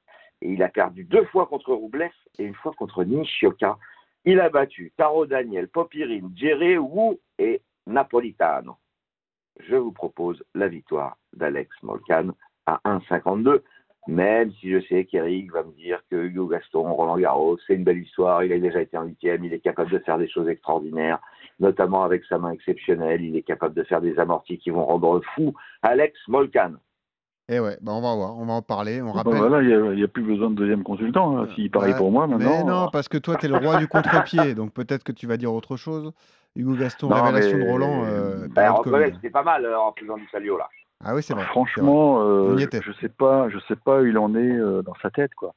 Et 0.43 0.53
il 0.53 0.62
a 0.62 0.69
perdu 0.69 1.05
deux 1.05 1.25
fois 1.27 1.47
contre 1.47 1.75
Roublev 1.75 2.12
et 2.39 2.45
une 2.45 2.55
fois 2.55 2.73
contre 2.79 3.03
Nishioka. 3.05 3.77
Il 4.25 4.41
a 4.41 4.49
battu 4.50 4.93
Taro 4.97 5.27
Daniel, 5.27 5.69
Popirine, 5.69 6.31
Jerry 6.37 6.79
Wu 6.79 7.19
et 7.39 7.62
Napolitano. 7.87 8.77
Je 9.59 9.77
vous 9.77 9.93
propose 9.93 10.43
la 10.55 10.69
victoire 10.69 11.17
d'Alex 11.33 11.71
Molcan 11.83 12.31
à 12.67 12.81
1,52. 12.85 13.62
Même 14.09 14.50
si 14.61 14.71
je 14.73 14.80
sais 14.87 15.04
qu'Eric 15.04 15.52
va 15.52 15.62
me 15.62 15.73
dire 15.73 16.00
que 16.11 16.16
Hugo 16.16 16.47
Gaston, 16.47 16.92
Roland 16.95 17.19
Garros, 17.19 17.59
c'est 17.66 17.75
une 17.75 17.85
belle 17.85 17.99
histoire, 17.99 18.42
il 18.42 18.52
a 18.52 18.59
déjà 18.59 18.80
été 18.80 18.97
en 18.97 19.04
huitième, 19.04 19.45
il 19.45 19.52
est 19.52 19.61
capable 19.61 19.90
de 19.90 19.99
faire 19.99 20.16
des 20.19 20.28
choses 20.28 20.49
extraordinaires, 20.49 21.19
notamment 21.61 22.02
avec 22.02 22.25
sa 22.25 22.38
main 22.38 22.50
exceptionnelle, 22.52 23.23
il 23.23 23.37
est 23.37 23.42
capable 23.42 23.75
de 23.75 23.83
faire 23.85 24.00
des 24.00 24.19
amortis 24.19 24.59
qui 24.59 24.71
vont 24.71 24.85
rendre 24.87 25.21
fou 25.35 25.52
Alex 25.83 26.19
Molcan. 26.28 26.73
Et 27.49 27.59
ouais, 27.61 27.76
bah 27.83 27.92
on 27.92 28.00
va 28.00 28.14
voir, 28.14 28.38
on 28.38 28.47
va 28.47 28.52
en 28.54 28.62
parler. 28.62 29.02
On 29.02 29.07
Bon, 29.07 29.12
rappelle. 29.12 29.35
voilà, 29.35 29.61
il 29.62 29.97
n'y 29.97 30.04
a, 30.04 30.09
plus 30.09 30.23
besoin 30.23 30.50
de 30.50 30.54
deuxième 30.54 30.85
consultant. 30.85 31.37
hein. 31.37 31.49
S'il 31.54 31.69
parie 31.71 31.90
Ouais, 31.92 31.99
pour 31.99 32.12
moi 32.12 32.26
maintenant. 32.28 32.59
Mais 32.59 32.64
non, 32.64 32.88
parce 32.92 33.09
que 33.09 33.19
toi, 33.19 33.35
tu 33.37 33.47
es 33.47 33.49
le 33.49 33.57
roi 33.57 33.76
du 33.78 33.88
contre-pied, 33.88 34.54
donc 34.54 34.73
peut-être 34.73 35.02
que 35.02 35.11
tu 35.12 35.26
vas 35.26 35.37
dire 35.37 35.52
autre 35.52 35.76
chose. 35.76 36.12
Hugo 36.57 36.75
Gaston, 36.75 37.09
Non, 37.09 37.23
révélation 37.23 37.59
mais- 37.59 37.64
de 37.64 37.71
Roland. 37.71 38.04
euh, 38.07 38.47
Ben, 38.50 38.73
Covid. 38.83 39.12
c'était 39.16 39.30
pas 39.30 39.42
mal 39.42 39.64
euh, 39.64 39.78
en 39.78 39.92
faisant 39.92 40.16
du 40.16 40.26
Salio 40.30 40.57
là. 40.59 40.69
Ah 41.04 41.14
oui, 41.14 41.23
c'est 41.23 41.35
vrai. 41.35 41.45
Franchement, 41.47 42.23
euh, 42.23 42.59
je, 42.59 42.92
sais 43.00 43.09
pas, 43.09 43.49
je 43.49 43.59
sais 43.69 43.76
pas 43.76 44.00
où 44.00 44.07
il 44.07 44.19
en 44.19 44.35
est 44.35 44.52
euh, 44.52 44.83
dans 44.83 44.95
sa 45.02 45.11
tête, 45.11 45.35
quoi. 45.35 45.54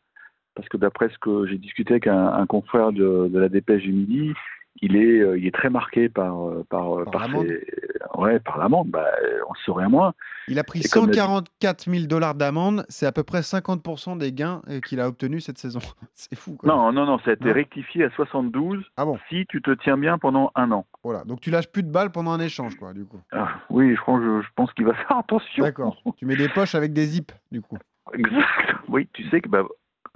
Parce 0.55 0.69
que 0.69 0.77
d'après 0.77 1.09
ce 1.09 1.17
que 1.17 1.47
j'ai 1.47 1.57
discuté 1.57 1.95
avec 1.95 2.07
un, 2.07 2.27
un 2.27 2.45
confrère 2.45 2.91
de, 2.91 3.27
de 3.27 3.39
la 3.39 3.49
Dépêche 3.49 3.83
du 3.83 3.91
Midi, 3.91 4.33
il 4.81 4.95
est, 4.95 5.19
euh, 5.21 5.37
il 5.37 5.45
est 5.47 5.53
très 5.53 5.69
marqué 5.69 6.09
par, 6.09 6.47
euh, 6.49 6.65
par, 6.69 6.99
euh, 6.99 7.03
Par 7.05 7.11
par 7.13 7.21
l'amende 7.21 7.47
ses- 7.47 8.19
ouais, 8.19 8.39
par 8.39 8.57
l'amende. 8.57 8.89
Bah, 8.89 9.05
on 9.49 9.53
saurait 9.65 9.87
moins. 9.87 10.13
Il 10.47 10.59
a 10.59 10.63
pris 10.63 10.81
Et 10.81 10.89
comme 10.89 11.05
l'a 11.05 11.11
dit- 11.13 11.19
144 11.19 11.89
000 11.89 12.05
dollars 12.07 12.35
d'amende, 12.35 12.85
c'est 12.89 13.05
à 13.05 13.11
peu 13.11 13.23
près 13.23 13.41
50% 13.43 14.15
des 14.17 14.33
gains 14.33 14.61
qu'il 14.85 14.99
a 14.99 15.07
obtenus 15.07 15.45
cette 15.45 15.57
saison. 15.57 15.79
c'est 16.15 16.35
fou. 16.35 16.55
Quoi. 16.55 16.67
Non, 16.69 16.91
non, 16.91 17.05
non, 17.05 17.17
ça 17.19 17.31
a 17.31 17.33
été 17.33 17.45
Non. 17.45 17.53
rectifié 17.53 18.03
à 18.05 18.09
72 18.11 18.83
Ah 18.97 19.05
bon 19.05 19.17
si 19.29 19.45
tu 19.47 19.61
te 19.61 19.71
tiens 19.71 19.97
bien 19.97 20.17
pendant 20.17 20.51
un 20.55 20.71
an. 20.71 20.85
Voilà. 21.03 21.23
Donc 21.23 21.39
tu 21.39 21.49
lâches 21.51 21.71
plus 21.71 21.83
de 21.83 21.91
balles 21.91 22.11
pendant 22.11 22.31
un 22.31 22.39
échange, 22.39 22.75
quoi, 22.77 22.93
du 22.93 23.05
coup. 23.05 23.19
Ah, 23.31 23.49
oui, 23.69 23.95
je 23.95 24.01
pense, 24.03 24.21
je, 24.21 24.41
je 24.41 24.47
pense 24.55 24.71
qu'il 24.73 24.85
va 24.85 24.93
faire 24.95 25.17
attention. 25.17 25.63
D'accord. 25.63 25.95
tu 26.17 26.25
mets 26.25 26.35
des 26.35 26.49
poches 26.49 26.75
avec 26.75 26.93
des 26.93 27.05
zips, 27.05 27.31
du 27.51 27.61
coup. 27.61 27.77
Exact. 28.13 28.75
Oui, 28.89 29.07
tu 29.13 29.27
sais 29.29 29.39
que 29.39 29.47
bah, 29.49 29.63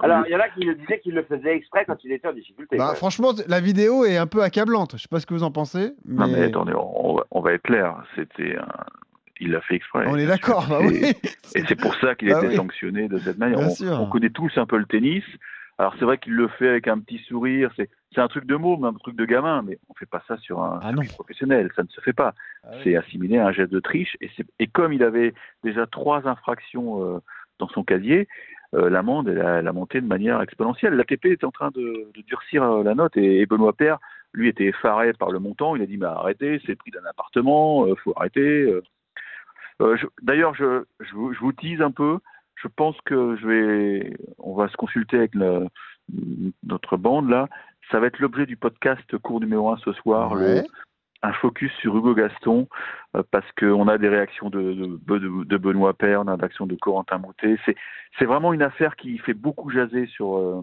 Alors, 0.00 0.24
il 0.28 0.32
y 0.32 0.36
en 0.36 0.40
a 0.40 0.48
qui 0.48 0.60
le 0.60 0.74
disaient 0.76 1.00
qu'il 1.00 1.14
le 1.14 1.24
faisait 1.24 1.56
exprès 1.56 1.84
quand 1.84 1.96
il 2.04 2.12
était 2.12 2.28
en 2.28 2.32
difficulté. 2.32 2.76
Bah, 2.76 2.94
franchement, 2.94 3.32
la 3.48 3.60
vidéo 3.60 4.04
est 4.04 4.16
un 4.16 4.26
peu 4.28 4.42
accablante. 4.42 4.92
Je 4.96 5.02
sais 5.02 5.08
pas 5.08 5.18
ce 5.20 5.26
que 5.26 5.34
vous 5.34 5.42
en 5.42 5.50
pensez. 5.50 5.92
Mais... 6.04 6.26
Non 6.26 6.32
mais 6.32 6.42
attendez, 6.44 6.72
on 6.74 7.14
va, 7.16 7.24
on 7.32 7.40
va 7.40 7.52
être 7.52 7.62
clair. 7.62 7.96
C'était 8.14 8.56
un... 8.56 8.66
Il 9.40 9.52
l'a 9.52 9.60
fait 9.60 9.76
exprès. 9.76 10.04
On 10.08 10.16
est 10.16 10.26
d'accord, 10.26 10.66
bah 10.68 10.78
oui. 10.82 11.00
Et 11.54 11.62
c'est 11.68 11.76
pour 11.80 11.94
ça 11.96 12.16
qu'il 12.16 12.28
Bah 12.28 12.38
était 12.38 12.48
oui. 12.48 12.56
sanctionné 12.56 13.06
de 13.08 13.18
cette 13.18 13.38
manière. 13.38 13.58
Bien 13.58 13.68
On, 13.68 13.70
sûr. 13.70 14.00
on 14.00 14.06
connaît 14.06 14.30
tous 14.30 14.50
un 14.56 14.66
peu 14.66 14.76
le 14.78 14.84
tennis. 14.84 15.22
Alors 15.78 15.94
c'est 15.96 16.04
vrai 16.04 16.18
qu'il 16.18 16.34
le 16.34 16.48
fait 16.48 16.68
avec 16.68 16.88
un 16.88 16.98
petit 16.98 17.18
sourire. 17.28 17.70
C'est 17.76 17.88
c'est 18.12 18.20
un 18.20 18.26
truc 18.26 18.46
de 18.46 18.56
môme, 18.56 18.84
un 18.84 18.92
truc 18.94 19.14
de 19.14 19.24
gamin, 19.24 19.62
mais 19.62 19.78
on 19.88 19.94
fait 19.94 20.06
pas 20.06 20.22
ça 20.26 20.36
sur 20.38 20.60
un 20.62 20.80
Ah 20.82 20.90
professionnel. 21.14 21.70
Ça 21.76 21.82
ne 21.84 21.88
se 21.88 22.00
fait 22.00 22.12
pas. 22.12 22.34
Ah 22.64 22.70
oui. 22.72 22.80
C'est 22.82 22.96
assimilé 22.96 23.38
à 23.38 23.46
un 23.46 23.52
geste 23.52 23.70
de 23.70 23.78
triche. 23.78 24.16
Et, 24.58 24.66
comme 24.66 24.92
il 24.92 25.04
avait 25.04 25.34
déjà 25.62 25.86
trois 25.86 26.26
infractions 26.26 27.04
euh, 27.04 27.18
dans 27.60 27.68
son 27.68 27.84
casier, 27.84 28.20
euh, 28.22 28.24
l'amende 28.72 29.28
elle 29.28 29.40
a, 29.40 29.58
elle 29.58 29.72
monté 29.72 30.00
de 30.00 30.06
manière 30.06 30.40
exponentielle. 30.42 30.94
L'ATP 30.94 31.26
est 31.26 31.44
en 31.44 31.50
train 31.50 31.70
de, 31.70 32.06
durcir 32.26 32.62
euh, 32.62 32.82
la 32.82 32.94
note 32.94 33.16
et, 33.16 33.46
Benoît 33.46 33.72
Paire, 33.72 33.98
lui, 34.32 34.48
était 34.48 34.66
effaré 34.66 35.12
par 35.14 35.30
le 35.30 35.38
montant. 35.38 35.76
Il 35.76 35.82
a 35.82 35.86
dit 35.86 35.96
mais 35.96 36.06
arrêtez, 36.06 36.60
c'est 36.62 36.72
le 36.72 36.76
prix 36.76 36.90
d'un 36.90 37.04
appartement, 37.08 37.86
euh, 37.86 37.94
faut 37.96 38.12
arrêter. 38.16 38.62
euh. 38.62 38.82
Euh, 39.80 39.96
D'ailleurs, 40.22 40.54
je, 40.54 40.84
je, 41.00 41.14
vous- 41.14 41.52
tease 41.52 41.80
un 41.80 41.92
peu. 41.92 42.18
Je 42.56 42.68
pense 42.68 42.96
que 43.04 43.36
je 43.36 43.46
vais, 43.46 44.16
on 44.38 44.54
va 44.54 44.68
se 44.68 44.76
consulter 44.76 45.16
avec 45.16 45.34
notre 45.36 46.96
bande 46.96 47.30
là. 47.30 47.48
Ça 47.90 48.00
va 48.00 48.08
être 48.08 48.18
l'objet 48.18 48.44
du 48.46 48.56
podcast 48.56 49.16
cours 49.18 49.40
numéro 49.40 49.70
1 49.70 49.78
ce 49.78 49.92
soir. 49.92 50.34
Un 51.22 51.32
focus 51.32 51.72
sur 51.80 51.96
Hugo 51.96 52.14
Gaston, 52.14 52.68
euh, 53.16 53.22
parce 53.30 53.50
qu'on 53.58 53.88
a 53.88 53.98
des 53.98 54.08
réactions 54.08 54.50
de, 54.50 54.60
de, 54.74 55.18
de- 55.18 55.44
de 55.44 55.56
Benoît 55.56 55.94
Père, 55.94 56.20
on 56.20 56.28
a 56.28 56.36
des 56.36 56.40
réactions 56.42 56.66
de 56.66 56.76
Corentin 56.76 57.18
Moutet. 57.18 57.56
C'est, 57.66 57.74
c'est 58.18 58.24
vraiment 58.24 58.52
une 58.52 58.62
affaire 58.62 58.94
qui 58.96 59.18
fait 59.18 59.34
beaucoup 59.34 59.70
jaser 59.70 60.06
sur, 60.06 60.36
euh, 60.36 60.62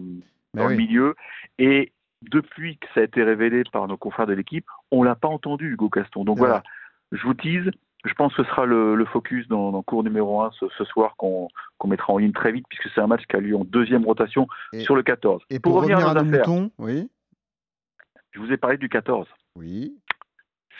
dans 0.54 0.66
oui. 0.66 0.70
le 0.72 0.76
milieu. 0.76 1.14
Et 1.58 1.92
depuis 2.22 2.78
que 2.78 2.86
ça 2.94 3.00
a 3.00 3.04
été 3.04 3.22
révélé 3.22 3.62
par 3.70 3.86
nos 3.86 3.96
confrères 3.98 4.26
de 4.26 4.32
l'équipe, 4.32 4.66
on 4.90 5.02
l'a 5.02 5.14
pas 5.14 5.28
entendu, 5.28 5.72
Hugo 5.72 5.90
Gaston. 5.90 6.24
Donc 6.24 6.38
voilà, 6.38 6.62
je 7.12 7.22
vous 7.26 7.34
tease. 7.34 7.70
Je 8.04 8.14
pense 8.14 8.32
que 8.34 8.44
ce 8.44 8.48
sera 8.48 8.66
le, 8.66 8.94
le 8.94 9.04
focus 9.04 9.48
dans, 9.48 9.72
dans 9.72 9.82
cours 9.82 10.04
numéro 10.04 10.40
1 10.40 10.52
ce, 10.52 10.66
ce 10.78 10.84
soir 10.84 11.16
qu'on, 11.16 11.48
qu'on 11.76 11.88
mettra 11.88 12.12
en 12.12 12.18
ligne 12.18 12.32
très 12.32 12.52
vite, 12.52 12.64
puisque 12.68 12.88
c'est 12.94 13.00
un 13.00 13.08
match 13.08 13.24
qui 13.28 13.34
a 13.36 13.40
lieu 13.40 13.56
en 13.56 13.64
deuxième 13.64 14.04
rotation 14.06 14.46
Et- 14.72 14.80
sur 14.80 14.94
le 14.94 15.02
14. 15.02 15.42
Et 15.50 15.58
pour, 15.58 15.74
revenir, 15.74 15.98
à, 15.98 16.14
nos 16.14 16.22
nos 16.22 16.28
affaires, 16.28 16.48
moutons, 16.48 16.70
oui. 16.78 17.10
je 18.30 18.38
vous 18.40 18.52
ai 18.52 18.56
parlé 18.56 18.76
du 18.76 18.88
14. 18.88 19.26
Oui. 19.56 19.96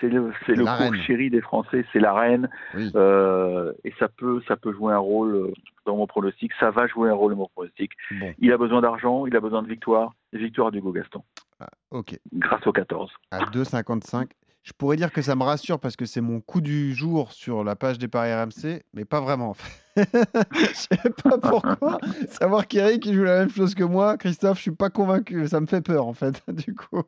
C'est 0.00 0.08
le, 0.08 0.32
c'est 0.44 0.54
le 0.54 0.64
cours 0.64 0.94
chéri 1.06 1.30
des 1.30 1.40
Français, 1.40 1.84
c'est 1.92 2.00
la 2.00 2.12
reine. 2.12 2.48
Oui. 2.74 2.90
Euh, 2.94 3.72
et 3.84 3.92
ça 3.98 4.08
peut, 4.08 4.42
ça 4.46 4.56
peut 4.56 4.72
jouer 4.72 4.92
un 4.92 4.98
rôle 4.98 5.34
euh, 5.34 5.52
dans 5.86 5.96
mon 5.96 6.06
pronostic. 6.06 6.52
Ça 6.60 6.70
va 6.70 6.86
jouer 6.86 7.08
un 7.10 7.14
rôle 7.14 7.32
dans 7.32 7.38
mon 7.38 7.48
pronostic. 7.48 7.92
Bon. 8.10 8.34
Il 8.38 8.52
a 8.52 8.58
besoin 8.58 8.80
d'argent, 8.82 9.26
il 9.26 9.34
a 9.36 9.40
besoin 9.40 9.62
de 9.62 9.68
victoire. 9.68 10.12
Victoire 10.32 10.70
d'Hugo 10.70 10.92
Gaston, 10.92 11.22
Ah, 11.60 11.68
ok. 11.90 12.18
grâce 12.34 12.66
au 12.66 12.72
14. 12.72 13.10
À 13.30 13.44
2,55. 13.44 14.28
Je 14.62 14.72
pourrais 14.76 14.96
dire 14.96 15.12
que 15.12 15.22
ça 15.22 15.36
me 15.36 15.44
rassure 15.44 15.78
parce 15.78 15.94
que 15.94 16.04
c'est 16.06 16.20
mon 16.20 16.40
coup 16.40 16.60
du 16.60 16.92
jour 16.92 17.30
sur 17.30 17.62
la 17.62 17.76
page 17.76 17.98
des 17.98 18.08
paris 18.08 18.34
RMC, 18.34 18.82
mais 18.94 19.04
pas 19.04 19.20
vraiment. 19.20 19.54
je 19.96 20.72
sais 20.74 21.10
pas 21.22 21.38
pourquoi. 21.38 21.98
Savoir 22.28 22.66
qu'Eric 22.66 23.06
il 23.06 23.14
joue 23.14 23.22
la 23.22 23.38
même 23.38 23.48
chose 23.50 23.76
que 23.76 23.84
moi, 23.84 24.16
Christophe, 24.16 24.56
je 24.58 24.62
suis 24.62 24.70
pas 24.72 24.90
convaincu. 24.90 25.46
Ça 25.46 25.60
me 25.60 25.66
fait 25.66 25.82
peur 25.82 26.06
en 26.08 26.14
fait. 26.14 26.42
Du 26.52 26.74
coup, 26.74 27.02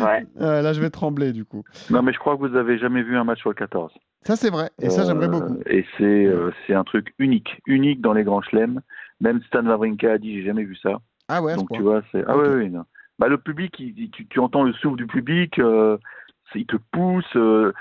Ouais. 0.00 0.24
Euh, 0.40 0.62
là 0.62 0.72
je 0.72 0.80
vais 0.80 0.90
trembler 0.90 1.32
du 1.32 1.44
coup. 1.44 1.62
Non, 1.90 2.02
mais 2.02 2.12
je 2.12 2.18
crois 2.18 2.36
que 2.36 2.40
vous 2.40 2.56
avez 2.56 2.78
jamais 2.78 3.02
vu 3.02 3.16
un 3.16 3.24
match 3.24 3.40
sur 3.40 3.50
le 3.50 3.54
14. 3.54 3.92
Ça 4.22 4.36
c'est 4.36 4.50
vrai. 4.50 4.70
Et 4.80 4.90
ça 4.90 5.04
j'aimerais 5.04 5.26
Euh, 5.26 5.30
beaucoup. 5.30 5.58
Et 5.66 5.84
c'est, 5.96 6.26
euh, 6.26 6.50
c'est 6.66 6.74
un 6.74 6.84
truc 6.84 7.14
unique, 7.18 7.60
unique 7.66 8.00
dans 8.00 8.12
les 8.12 8.24
grands 8.24 8.42
chelems. 8.42 8.80
Même 9.20 9.40
Stan 9.48 9.64
Wawrinka 9.66 10.12
a 10.12 10.18
dit, 10.18 10.34
j'ai 10.40 10.46
jamais 10.46 10.64
vu 10.64 10.76
ça. 10.76 10.98
Ah 11.28 11.42
ouais. 11.42 11.56
Donc 11.56 11.70
tu 11.72 11.82
vois, 11.82 12.02
c'est 12.12 12.24
ah 12.26 12.36
ouais, 12.36 12.48
ouais, 12.48 12.68
non. 12.68 12.84
Bah, 13.18 13.28
le 13.28 13.36
public, 13.38 13.74
il- 13.80 14.10
tu, 14.10 14.26
tu 14.28 14.38
entends 14.38 14.62
le 14.62 14.72
souffle 14.74 14.96
du 14.96 15.06
public, 15.06 15.58
euh, 15.58 15.96
il 16.54 16.66
te 16.66 16.76
pousse. 16.92 17.24
euh, 17.36 17.72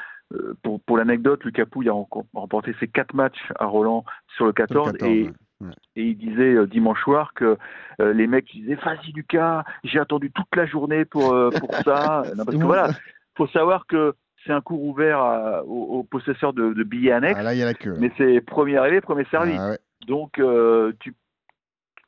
pour 0.63 0.81
pour 0.81 0.97
l'anecdote, 0.97 1.43
Lucas 1.45 1.65
Pouille 1.67 1.87
a 1.89 1.93
remporté 2.33 2.75
ses 2.81 2.87
quatre 2.89 3.13
matchs 3.13 3.39
à 3.59 3.65
Roland 3.65 4.03
sur 4.35 4.45
le 4.45 4.51
14, 4.51 4.87
Sur 4.87 4.93
le 4.93 4.97
14, 4.99 5.11
et, 5.13 5.23
ouais. 5.23 5.31
Ouais. 5.59 5.71
et 5.95 6.03
il 6.03 6.17
disait 6.17 6.53
euh, 6.53 6.67
dimanche 6.67 7.01
soir 7.01 7.33
que 7.33 7.57
euh, 7.99 8.13
les 8.13 8.27
mecs 8.27 8.45
disaient 8.53 8.75
vas-y 8.75 9.11
Lucas, 9.11 9.63
j'ai 9.83 9.99
attendu 9.99 10.29
toute 10.31 10.55
la 10.55 10.67
journée 10.67 11.03
pour 11.05 11.33
euh, 11.33 11.49
pour 11.49 11.73
ça. 11.77 12.21
Non, 12.37 12.45
parce 12.45 12.57
que 12.57 12.63
voilà, 12.63 12.93
ça. 12.93 12.99
faut 13.35 13.47
savoir 13.47 13.87
que 13.87 14.13
c'est 14.45 14.53
un 14.53 14.61
cours 14.61 14.83
ouvert 14.83 15.17
à- 15.19 15.63
aux, 15.65 15.97
aux 15.99 16.03
possesseurs 16.03 16.53
de, 16.53 16.73
de 16.73 16.83
billets 16.83 17.11
annexes, 17.11 17.37
Ah 17.39 17.43
là 17.43 17.53
il 17.55 17.59
y 17.59 17.63
a 17.63 17.65
la 17.65 17.73
queue. 17.73 17.89
là. 17.93 17.97
mais 17.99 18.11
c'est 18.17 18.39
premier 18.41 18.77
arrivé, 18.77 19.01
premier 19.01 19.25
servi. 19.31 19.53
Ah 19.57 19.71
ouais. 19.71 19.79
Donc 20.07 20.37
euh, 20.39 20.93
tu 20.99 21.15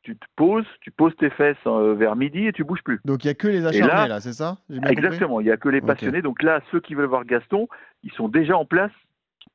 tu 0.03 0.15
te 0.15 0.25
poses, 0.37 0.65
tu 0.81 0.91
poses 0.91 1.15
tes 1.17 1.29
fesses 1.31 1.57
vers 1.65 2.15
midi 2.15 2.47
et 2.47 2.53
tu 2.53 2.63
bouges 2.63 2.81
plus. 2.83 2.99
Donc 3.03 3.25
il 3.25 3.27
y 3.27 3.31
a 3.31 3.33
que 3.33 3.47
les 3.47 3.59
là- 3.59 3.69
acharnés 3.69 4.09
là, 4.09 4.19
c'est 4.21 4.33
ça 4.33 4.57
Exactement, 4.87 5.39
il 5.41 5.45
n'y 5.45 5.51
a 5.51 5.57
que 5.57 5.69
les 5.69 5.81
passionnés. 5.81 6.21
Donc 6.21 6.41
là, 6.41 6.61
ceux 6.71 6.79
qui 6.79 6.93
veulent 6.95 7.05
voir 7.09 7.25
Gaston, 7.25 7.67
ils 8.03 8.11
sont 8.13 8.29
déjà 8.29 8.55
en 8.57 8.65
place. 8.65 8.91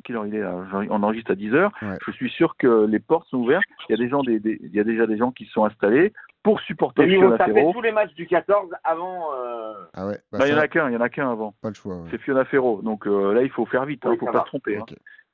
Quelle 0.03 0.17
heure 0.17 0.27
il 0.27 0.35
est 0.35 0.41
là 0.41 0.55
On 0.91 1.03
enregistre 1.03 1.31
à 1.31 1.35
10h. 1.35 1.71
Ouais. 1.83 1.97
Je 2.07 2.13
suis 2.13 2.29
sûr 2.31 2.57
que 2.59 2.87
les 2.87 2.99
portes 2.99 3.27
sont 3.29 3.39
ouvertes. 3.39 3.65
Il 3.89 3.93
y 3.93 3.95
a, 3.95 4.05
des 4.05 4.09
gens, 4.11 4.23
des, 4.23 4.39
des- 4.41 4.59
il 4.63 4.75
y 4.75 4.81
a 4.81 4.85
déjà 4.85 5.07
des 5.07 5.17
gens 5.17 5.31
qui 5.33 5.45
se 5.47 5.53
sont 5.53 5.65
installés 5.65 6.13
pour 6.43 6.61
supporter 6.61 7.07
le 7.07 7.37
taper 7.39 7.55
Ferro. 7.55 7.73
tous 7.73 7.81
les 7.81 7.93
matchs 7.93 8.13
du 8.15 8.27
14 8.27 8.71
avant. 8.85 9.33
euh, 9.35 9.73
Ah 9.95 10.07
ouais. 10.07 10.19
Bah, 10.31 10.39
Bah, 10.41 10.47
il 10.49 10.53
y 10.53 10.55
en 10.55 10.59
a 10.59 10.69
qu'un, 10.69 10.91
il 10.91 10.95
y 10.95 10.97
en 10.97 11.01
a 11.01 11.09
qu'un 11.09 11.31
avant. 11.31 11.55
pas 11.63 11.69
le 11.69 11.75
choix. 11.75 11.97
ouais. 11.97 12.09
C'est 12.11 12.19
Fiona 12.21 12.45
Ferro. 12.45 12.83
Donc 12.83 13.07
euh, 13.07 13.33
là, 13.33 13.43
il 13.43 13.51
faut 13.51 13.65
faire 13.67 13.87
vite, 13.87 14.01
il 14.05 14.09
Oui, 14.09 14.15
ne 14.15 14.19
faut 14.21 14.27
pas 14.27 14.33
va. 14.33 14.41
se 14.41 14.47
tromper. 14.47 14.77
hein. 14.77 14.85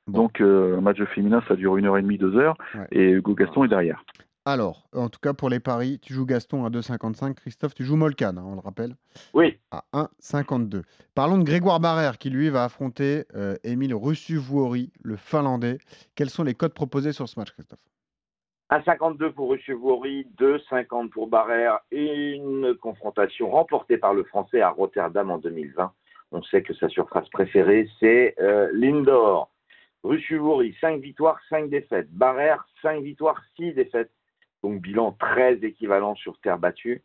Bon. 0.07 0.23
Donc, 0.23 0.41
euh, 0.41 0.77
un 0.77 0.81
match 0.81 1.01
féminin, 1.13 1.43
ça 1.47 1.55
dure 1.55 1.77
une 1.77 1.85
heure 1.85 1.97
et 1.97 2.01
demie, 2.01 2.17
deux 2.17 2.35
heures. 2.37 2.55
Ouais. 2.75 2.87
Et 2.91 3.09
Hugo 3.11 3.35
Gaston 3.35 3.65
est 3.65 3.67
derrière. 3.67 4.03
Alors, 4.45 4.87
en 4.93 5.07
tout 5.09 5.19
cas 5.21 5.33
pour 5.33 5.49
les 5.49 5.59
paris, 5.59 5.99
tu 6.01 6.13
joues 6.13 6.25
Gaston 6.25 6.65
à 6.65 6.69
2,55. 6.69 7.35
Christophe, 7.35 7.75
tu 7.75 7.83
joues 7.83 7.95
Molcan, 7.95 8.37
hein, 8.37 8.43
on 8.43 8.55
le 8.55 8.59
rappelle, 8.61 8.95
Oui. 9.35 9.59
à 9.69 9.83
1,52. 9.93 10.81
Parlons 11.13 11.37
de 11.37 11.43
Grégoire 11.43 11.79
Barrère 11.79 12.17
qui 12.17 12.31
lui 12.31 12.49
va 12.49 12.63
affronter 12.63 13.25
euh, 13.35 13.55
Émile 13.63 13.93
Russuvuori, 13.93 14.91
le 15.03 15.15
Finlandais. 15.15 15.77
Quels 16.15 16.31
sont 16.31 16.43
les 16.43 16.55
codes 16.55 16.73
proposés 16.73 17.11
sur 17.11 17.29
ce 17.29 17.39
match, 17.39 17.51
Christophe? 17.51 17.79
1,52 18.71 19.31
pour 19.33 19.51
Ruchevori, 19.51 20.25
2,50 20.39 21.09
pour 21.09 21.27
Barrère 21.27 21.79
et 21.91 22.31
une 22.31 22.73
confrontation 22.75 23.51
remportée 23.51 23.97
par 23.97 24.13
le 24.15 24.23
Français 24.23 24.61
à 24.61 24.69
Rotterdam 24.69 25.29
en 25.29 25.37
2020 25.37 25.91
On 26.31 26.41
sait 26.43 26.63
que 26.63 26.73
sa 26.73 26.87
surface 26.89 27.29
préférée, 27.29 27.87
c'est 27.99 28.33
euh, 28.39 28.71
l'indoor. 28.73 29.51
Ruchuvori, 30.03 30.75
5 30.81 30.99
victoires, 31.01 31.37
5 31.49 31.69
défaites. 31.69 32.09
Barrère, 32.11 32.65
5 32.81 33.03
victoires, 33.03 33.39
6 33.57 33.73
défaites. 33.73 34.09
Donc 34.63 34.79
bilan 34.81 35.13
très 35.13 35.55
équivalent 35.63 36.13
sur 36.15 36.37
terre 36.39 36.59
battue. 36.59 37.01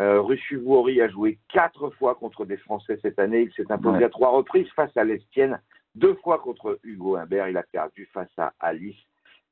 Euh, 0.00 0.20
Ruchuvori 0.20 1.00
a 1.00 1.08
joué 1.08 1.38
4 1.52 1.90
fois 1.90 2.14
contre 2.16 2.44
des 2.44 2.56
Français 2.56 2.98
cette 3.02 3.18
année. 3.20 3.42
Il 3.42 3.52
s'est 3.52 3.70
imposé 3.70 3.98
Ouais. 3.98 4.04
à 4.04 4.08
3 4.08 4.30
reprises 4.30 4.68
face 4.74 4.96
à 4.96 5.04
l'Estienne. 5.04 5.60
Deux 5.94 6.14
fois 6.16 6.38
contre 6.38 6.78
Hugo 6.82 7.16
Humbert. 7.16 7.48
Il 7.48 7.56
a 7.56 7.62
perdu 7.62 8.06
face 8.12 8.30
à 8.36 8.52
Alice 8.60 8.96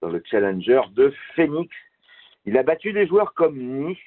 dans 0.01 0.09
le 0.09 0.21
Challenger 0.25 0.83
de 0.93 1.13
Phoenix. 1.35 1.75
Il 2.47 2.59
a 2.59 2.63
battu 2.65 2.93
des 2.93 3.07
joueurs 3.07 3.33
comme 3.35 3.57
Nice, 3.59 3.99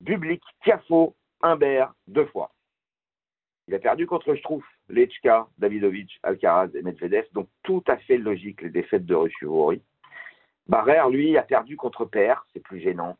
Bublik, 0.00 0.42
Tiafo, 0.62 1.14
Humbert, 1.42 1.92
deux 2.08 2.26
fois. 2.26 2.50
Il 3.68 3.74
a 3.74 3.78
perdu 3.78 4.06
contre 4.06 4.34
Struff, 4.34 4.64
Lechka, 4.88 5.46
Davidovic, 5.58 6.18
Alcaraz 6.22 6.68
et 6.74 6.82
Medvedev. 6.82 7.24
Donc 7.32 7.48
tout 7.62 7.82
à 7.86 7.96
fait 7.96 8.18
logique 8.18 8.60
les 8.60 8.70
défaites 8.70 9.06
de 9.06 9.14
Ruchuvori. 9.14 9.80
Barrère, 10.66 11.10
lui, 11.10 11.36
a 11.36 11.42
perdu 11.42 11.76
contre 11.76 12.04
Per, 12.04 12.34
c'est 12.52 12.62
plus 12.62 12.80
gênant. 12.80 13.16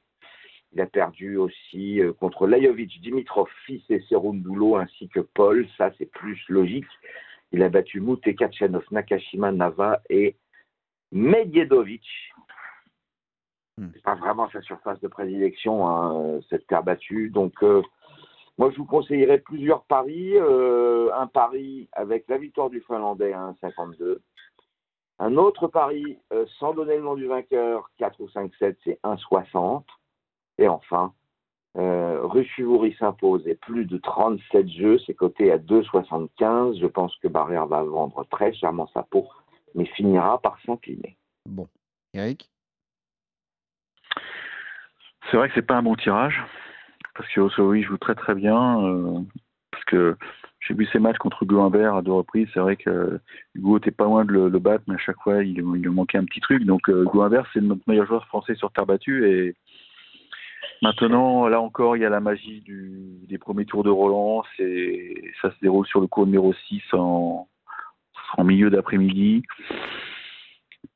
Il 0.72 0.80
a 0.80 0.86
perdu 0.86 1.36
aussi 1.36 2.00
euh, 2.00 2.12
contre 2.12 2.46
Lajovic, 2.46 3.00
Dimitrov, 3.00 3.48
Fils 3.64 3.82
et 3.90 4.00
Serundulo, 4.08 4.76
ainsi 4.76 5.08
que 5.08 5.20
Paul. 5.20 5.68
Ça, 5.76 5.92
c'est 5.98 6.10
plus 6.10 6.42
logique. 6.48 6.86
Il 7.52 7.62
a 7.62 7.68
battu 7.68 8.00
Mout 8.00 8.20
et 8.26 8.34
Kachanov, 8.34 8.84
Nakashima, 8.90 9.52
Nava 9.52 10.00
et 10.10 10.36
Medjedovic. 11.12 12.04
Hmm. 13.78 13.88
C'est 13.94 14.02
pas 14.02 14.16
vraiment 14.16 14.50
sa 14.50 14.60
surface 14.62 15.00
de 15.00 15.08
prédilection, 15.08 15.88
hein, 15.88 16.40
cette 16.50 16.66
terre 16.66 16.82
battue. 16.82 17.30
Donc, 17.30 17.52
euh, 17.62 17.82
moi, 18.58 18.70
je 18.72 18.76
vous 18.76 18.86
conseillerais 18.86 19.38
plusieurs 19.38 19.84
paris. 19.84 20.32
Euh, 20.34 21.10
un 21.14 21.28
pari 21.28 21.88
avec 21.92 22.24
la 22.28 22.38
victoire 22.38 22.70
du 22.70 22.80
Finlandais 22.80 23.32
à 23.32 23.54
1,52. 23.62 24.18
Un 25.18 25.36
autre 25.36 25.68
pari, 25.68 26.18
euh, 26.32 26.44
sans 26.58 26.74
donner 26.74 26.96
le 26.96 27.02
nom 27.02 27.14
du 27.14 27.26
vainqueur, 27.26 27.90
4 27.98 28.20
ou 28.20 28.28
5-7, 28.28 28.76
c'est 28.84 28.98
1,60. 29.04 29.84
Et 30.58 30.68
enfin, 30.68 31.12
euh, 31.76 32.20
Ruchuvori 32.22 32.94
s'impose 32.98 33.46
et 33.46 33.54
plus 33.54 33.84
de 33.84 33.98
37 33.98 34.68
jeux, 34.68 34.98
c'est 35.06 35.14
coté 35.14 35.52
à 35.52 35.58
2,75. 35.58 36.80
Je 36.80 36.86
pense 36.86 37.16
que 37.16 37.28
Barrière 37.28 37.66
va 37.66 37.82
vendre 37.82 38.24
très 38.30 38.52
chèrement 38.52 38.88
sa 38.94 39.02
peau, 39.02 39.28
mais 39.74 39.84
finira 39.86 40.40
par 40.40 40.58
s'incliner. 40.64 41.16
Bon. 41.46 41.68
Eric 42.14 42.48
C'est 45.30 45.36
vrai 45.36 45.48
que 45.48 45.54
c'est 45.54 45.66
pas 45.66 45.76
un 45.76 45.82
bon 45.82 45.96
tirage 45.96 46.42
parce 47.14 47.28
que 47.32 47.40
Osowi 47.40 47.82
joue 47.82 47.98
très 47.98 48.14
très 48.14 48.34
bien. 48.34 48.84
euh, 48.84 49.20
parce 49.70 49.84
que 49.84 50.16
j'ai 50.66 50.74
vu 50.74 50.86
ses 50.86 50.98
matchs 50.98 51.18
contre 51.18 51.42
Hugo 51.42 51.60
Humbert 51.60 51.94
à 51.94 52.02
deux 52.02 52.12
reprises. 52.12 52.48
C'est 52.54 52.60
vrai 52.60 52.76
que 52.76 53.20
Hugo 53.54 53.78
était 53.78 53.90
pas 53.90 54.04
loin 54.04 54.24
de 54.24 54.32
le, 54.32 54.58
battre, 54.58 54.84
mais 54.86 54.94
à 54.94 54.98
chaque 54.98 55.20
fois 55.22 55.42
il, 55.42 55.58
il 55.58 55.90
manquait 55.90 56.18
un 56.18 56.24
petit 56.24 56.40
truc. 56.40 56.64
Donc 56.64 56.88
euh, 56.88 57.02
Hugo 57.02 57.22
Humbert 57.22 57.46
c'est 57.52 57.60
notre 57.60 57.82
meilleur 57.86 58.06
joueur 58.06 58.26
français 58.26 58.54
sur 58.54 58.72
terre 58.72 58.86
battue 58.86 59.28
et 59.28 59.54
maintenant 60.80 61.48
là 61.48 61.60
encore 61.60 61.96
il 61.96 62.00
y 62.00 62.06
a 62.06 62.10
la 62.10 62.20
magie 62.20 62.64
des 63.28 63.38
premiers 63.38 63.66
tours 63.66 63.84
de 63.84 63.90
Roland. 63.90 64.42
Ça 64.56 65.50
se 65.50 65.60
déroule 65.60 65.86
sur 65.86 66.00
le 66.00 66.06
cours 66.06 66.26
numéro 66.26 66.54
6 66.68 66.82
en, 66.94 67.46
milieu 68.42 68.70
d'après-midi. 68.70 69.42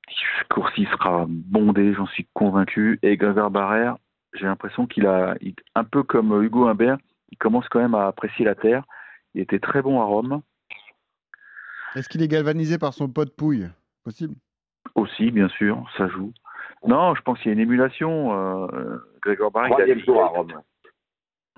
Ce 0.09 0.45
cours-ci 0.49 0.87
sera 0.87 1.27
bondé, 1.29 1.93
j'en 1.95 2.07
suis 2.07 2.27
convaincu. 2.33 2.99
Et 3.03 3.17
Grégoire 3.17 3.51
Barrère, 3.51 3.97
j'ai 4.33 4.47
l'impression 4.47 4.87
qu'il 4.87 5.07
a, 5.07 5.37
un 5.75 5.85
peu 5.85 6.03
comme 6.03 6.43
Hugo 6.43 6.67
Humbert, 6.67 6.99
il 7.31 7.39
commence 7.39 7.69
quand 7.69 7.81
même 7.81 7.95
à 7.95 8.07
apprécier 8.07 8.45
la 8.45 8.55
terre. 8.55 8.83
Il 9.35 9.41
était 9.41 9.59
très 9.59 9.83
bon 9.83 10.01
à 10.01 10.05
Rome, 10.05 10.41
Est-ce 11.95 12.09
qu'il 12.09 12.23
est 12.23 12.29
galvanisé 12.29 12.79
par 12.79 12.93
son 12.95 13.09
pote 13.09 13.35
Pouille? 13.37 13.69
Possible? 14.05 14.35
Aussi, 14.95 15.31
bien 15.31 15.49
sûr, 15.49 15.85
ça 15.97 16.09
joue. 16.09 16.33
Non, 16.87 17.15
je 17.15 17.23
pense 17.23 17.39
qu'il 17.39 17.49
y 17.49 17.51
a 17.51 17.53
une 17.55 17.61
émulation. 17.61 18.33
Euh, 18.33 18.99
Grégoire 19.23 19.51
Barrère, 19.51 19.69
il 19.71 19.73
a, 19.73 19.77
Troisième 19.77 20.03
tour 20.03 20.23
à 20.23 20.27
Rome. 20.29 20.53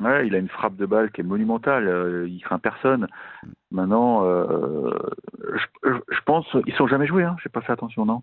ouais, 0.00 0.26
il 0.26 0.34
a 0.34 0.38
une 0.38 0.48
frappe 0.48 0.76
de 0.76 0.86
balle 0.86 1.10
qui 1.12 1.20
est 1.20 1.24
monumentale. 1.24 1.86
euh, 1.88 2.28
il 2.28 2.40
craint 2.42 2.58
personne. 2.58 3.06
Maintenant, 3.70 4.24
euh, 4.24 4.90
je, 5.54 5.66
je- 5.90 6.14
je 6.14 6.20
pense, 6.22 6.46
ils 6.66 6.74
sont 6.74 6.86
jamais 6.86 7.06
joués. 7.06 7.24
Hein, 7.24 7.36
j'ai 7.42 7.48
pas 7.50 7.60
fait 7.60 7.72
attention, 7.72 8.04
non? 8.04 8.22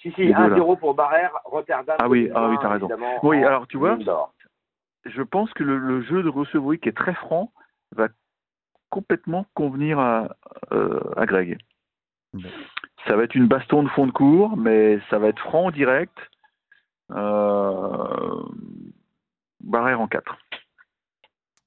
Si, 0.00 0.10
si, 0.12 0.22
Les 0.24 0.32
deux, 0.34 0.48
là. 0.48 0.56
1-0 0.56 0.76
pour 0.78 0.94
Barrère, 0.94 1.32
Rotterdam. 1.44 1.96
Ah 2.00 2.08
oui, 2.08 2.22
2020, 2.28 2.40
ah 2.40 2.48
oui, 2.48 2.56
t'as 2.60 2.68
raison. 2.70 2.88
Oui, 3.22 3.44
alors, 3.44 3.66
tu 3.68 3.76
vois, 3.76 3.98
je 5.04 5.22
pense 5.22 5.52
que 5.52 5.62
le, 5.62 5.78
le 5.78 6.02
jeu 6.02 6.22
de 6.22 6.28
Recevry, 6.30 6.78
qui 6.78 6.88
est 6.88 6.96
très 6.96 7.14
franc, 7.14 7.52
va 7.94 8.08
complètement 8.90 9.46
convenir 9.54 9.98
à, 9.98 10.36
euh, 10.72 11.00
à 11.16 11.26
Greg. 11.26 11.58
Bon. 12.32 12.48
Ça 13.06 13.16
va 13.16 13.24
être 13.24 13.34
une 13.34 13.48
baston 13.48 13.82
de 13.82 13.88
fond 13.88 14.06
de 14.06 14.12
cours, 14.12 14.56
mais 14.56 15.00
ça 15.08 15.18
va 15.18 15.28
être 15.28 15.40
franc, 15.40 15.70
direct. 15.70 16.16
Euh, 17.12 18.42
barrière 19.60 20.00
en 20.00 20.06
4. 20.06 20.38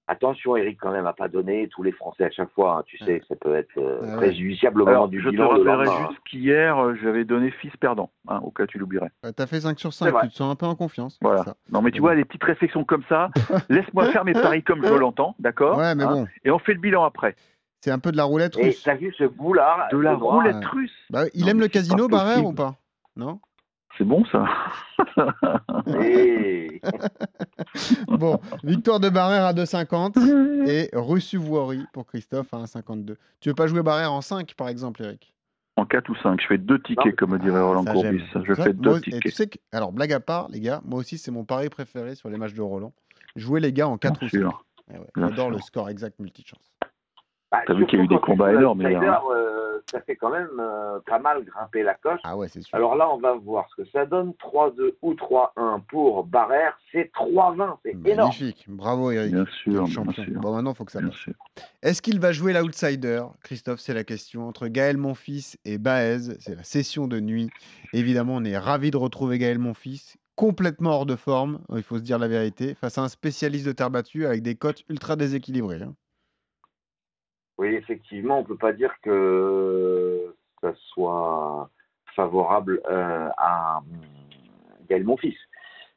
Attention, 0.07 0.57
Eric, 0.57 0.77
quand 0.81 0.91
même, 0.91 1.05
à 1.05 1.13
pas 1.13 1.29
donner 1.29 1.69
tous 1.69 1.81
les 1.81 1.93
Français 1.93 2.25
à 2.25 2.29
chaque 2.31 2.51
fois. 2.51 2.79
hein. 2.79 2.83
Tu 2.85 2.97
sais, 2.97 3.21
ça 3.29 3.35
peut 3.37 3.55
être 3.55 3.77
euh, 3.77 3.99
Ah 4.03 4.05
ouais. 4.07 4.15
préjudiciable 4.17 4.81
au 4.81 4.85
moment 4.85 5.07
du 5.07 5.19
je 5.21 5.25
te 5.25 5.29
bilan. 5.31 5.43
le 5.45 5.49
rappellerai 5.71 5.85
lendemain, 5.85 6.05
hein. 6.05 6.07
juste 6.09 6.21
qu'hier, 6.29 6.77
euh, 6.77 6.95
j'avais 7.01 7.23
donné 7.23 7.51
fils 7.51 7.75
perdant, 7.77 8.11
hein, 8.27 8.41
au 8.43 8.51
cas 8.51 8.63
où 8.63 8.67
tu 8.67 8.77
l'oublierais. 8.79 9.11
Euh, 9.25 9.31
T'as 9.31 9.47
fait 9.47 9.61
5 9.61 9.79
sur 9.79 9.93
C'est 9.93 10.03
5, 10.05 10.11
vrai. 10.11 10.21
tu 10.23 10.29
te 10.29 10.33
sens 10.35 10.51
un 10.51 10.55
peu 10.55 10.65
en 10.65 10.75
confiance. 10.75 11.17
Voilà. 11.21 11.43
ça. 11.43 11.55
Non, 11.71 11.81
mais 11.81 11.91
tu 11.91 12.01
vois, 12.01 12.15
des 12.15 12.25
petites 12.25 12.43
réflexions 12.43 12.83
comme 12.83 13.03
ça, 13.07 13.29
laisse-moi 13.69 14.11
faire 14.11 14.25
mes 14.25 14.33
paris 14.33 14.61
comme 14.61 14.83
je 14.85 14.93
l'entends, 14.93 15.35
d'accord 15.39 15.77
Ouais, 15.77 15.95
mais 15.95 16.03
Hein 16.03 16.13
bon, 16.13 16.27
Et 16.43 16.51
on 16.51 16.59
fait 16.59 16.73
le 16.73 16.79
bilan 16.81 17.05
après. 17.05 17.35
c'est 17.79 17.91
un 17.91 17.99
peu 17.99 18.11
de 18.11 18.17
la 18.17 18.25
roulette 18.25 18.57
Et 18.57 18.63
russe. 18.65 18.83
t'as 18.83 18.95
vu 18.95 19.13
ce 19.17 19.23
goût-là 19.23 19.87
De 19.91 19.97
la 19.97 20.15
roulette 20.15 20.65
russe. 20.65 20.91
Bah, 21.11 21.23
il 21.33 21.45
Non, 21.45 21.51
aime 21.51 21.59
le 21.61 21.67
casino, 21.69 22.09
Barrère, 22.09 22.45
ou 22.45 22.53
pas? 22.53 22.75
Non? 23.15 23.39
C'est 23.97 24.05
bon, 24.05 24.23
ça 24.25 24.45
Bon, 28.07 28.39
victoire 28.63 28.99
de 28.99 29.09
Barrère 29.09 29.45
à 29.45 29.53
2,50 29.53 30.67
et 30.67 30.89
reçu 30.93 31.37
Voirie 31.37 31.85
pour 31.93 32.05
Christophe 32.05 32.53
à 32.53 32.57
1,52. 32.57 33.15
Tu 33.39 33.49
veux 33.49 33.55
pas 33.55 33.67
jouer 33.67 33.83
Barrère 33.83 34.11
en 34.13 34.21
5, 34.21 34.53
par 34.55 34.69
exemple, 34.69 35.03
Eric? 35.03 35.33
En 35.75 35.85
4 35.85 36.09
ou 36.09 36.15
5, 36.15 36.39
je 36.41 36.47
fais 36.47 36.57
deux 36.59 36.79
tickets, 36.79 37.05
Non. 37.05 37.11
comme 37.17 37.37
dirait 37.39 37.59
Ah, 37.59 37.63
Roland 37.65 37.83
ça, 37.83 37.93
Courbis. 37.93 38.21
Je 38.45 38.53
Ça, 38.53 38.63
fais 38.63 38.73
deux 38.73 38.99
tu 39.01 39.11
tickets. 39.11 39.33
sais 39.33 39.47
que, 39.47 39.57
alors, 39.71 39.91
blague 39.91 40.13
à 40.13 40.19
part, 40.19 40.47
les 40.49 40.59
gars, 40.59 40.81
moi 40.85 40.99
aussi, 40.99 41.17
c'est 41.17 41.31
mon 41.31 41.45
pari 41.45 41.69
préféré 41.69 42.13
sur 42.15 42.29
les 42.29 42.37
matchs 42.37 42.53
de 42.53 42.61
Roland. 42.61 42.93
Jouer 43.35 43.59
les 43.59 43.73
gars 43.73 43.87
en 43.87 43.97
4 43.97 44.19
Bien 44.19 44.27
ou 44.27 44.29
5. 44.29 44.37
sûr. 44.39 44.65
bien 44.87 44.99
J'adore 45.17 45.49
le 45.49 45.57
score 45.59 45.89
exact 45.89 46.19
multichance. 46.19 46.61
Bah, 47.51 47.61
T'as 47.65 47.73
vu 47.73 47.87
qu'il 47.87 47.97
y 47.97 48.01
a 48.01 48.05
eu 48.05 48.07
des 48.07 48.19
combats 48.19 48.53
énormes, 48.53 48.81
l'outsider, 48.83 49.03
hier, 49.03 49.21
euh, 49.31 49.52
ça 49.91 50.01
fait 50.01 50.15
quand 50.15 50.29
même 50.31 50.49
euh, 50.59 50.99
pas 51.05 51.19
mal 51.19 51.43
grimper 51.43 51.83
la 51.83 51.93
coche. 51.95 52.19
Ah 52.23 52.35
ouais, 52.37 52.47
c'est 52.47 52.61
sûr. 52.61 52.75
Alors 52.75 52.95
là, 52.95 53.09
on 53.13 53.17
va 53.17 53.33
voir 53.33 53.67
ce 53.75 53.81
que 53.81 53.89
ça 53.89 54.05
donne. 54.05 54.31
3-2 54.39 54.93
ou 55.01 55.13
3-1 55.13 55.81
pour 55.89 56.23
Barrère. 56.23 56.77
C'est 56.91 57.11
3-20. 57.13 57.77
C'est 57.83 57.91
énorme. 57.91 58.29
Magnifique. 58.29 58.65
Bravo, 58.67 59.11
Eric. 59.11 59.31
Bien 59.33 59.45
sûr, 59.63 59.83
bien 59.83 59.93
champion. 59.93 60.23
sûr. 60.23 60.39
Bon, 60.41 60.53
maintenant, 60.53 60.71
il 60.71 60.75
faut 60.75 60.85
que 60.85 60.91
ça 60.91 61.01
Bien 61.01 61.11
sûr. 61.11 61.33
Est-ce 61.81 62.01
qu'il 62.01 62.19
va 62.19 62.31
jouer 62.31 62.53
l'outsider? 62.53 63.23
Christophe, 63.43 63.79
c'est 63.79 63.93
la 63.93 64.03
question. 64.03 64.47
Entre 64.47 64.67
Gaël 64.67 64.97
Monfils 64.97 65.57
et 65.65 65.77
Baez, 65.77 66.35
c'est 66.39 66.55
la 66.55 66.63
session 66.63 67.07
de 67.07 67.19
nuit. 67.19 67.49
Évidemment, 67.93 68.35
on 68.35 68.43
est 68.43 68.57
ravis 68.57 68.91
de 68.91 68.97
retrouver 68.97 69.37
Gaël 69.37 69.59
Monfils, 69.59 70.15
complètement 70.35 70.91
hors 70.91 71.05
de 71.05 71.15
forme, 71.15 71.59
il 71.75 71.83
faut 71.83 71.97
se 71.97 72.03
dire 72.03 72.17
la 72.17 72.27
vérité, 72.27 72.73
face 72.73 72.97
à 72.97 73.01
un 73.01 73.07
spécialiste 73.07 73.67
de 73.67 73.71
terre 73.71 73.91
battue 73.91 74.25
avec 74.25 74.41
des 74.41 74.55
cotes 74.55 74.83
ultra 74.89 75.15
déséquilibrées. 75.15 75.81
hein. 75.83 75.93
Oui, 77.57 77.69
effectivement, 77.75 78.37
on 78.39 78.41
ne 78.41 78.47
peut 78.47 78.57
pas 78.57 78.73
dire 78.73 78.93
que 79.01 80.35
ça 80.61 80.73
soit 80.93 81.69
favorable 82.15 82.81
euh, 82.89 83.29
à 83.37 83.77
hum, 83.79 83.85
Gaël 84.89 85.03
Monfils. 85.03 85.37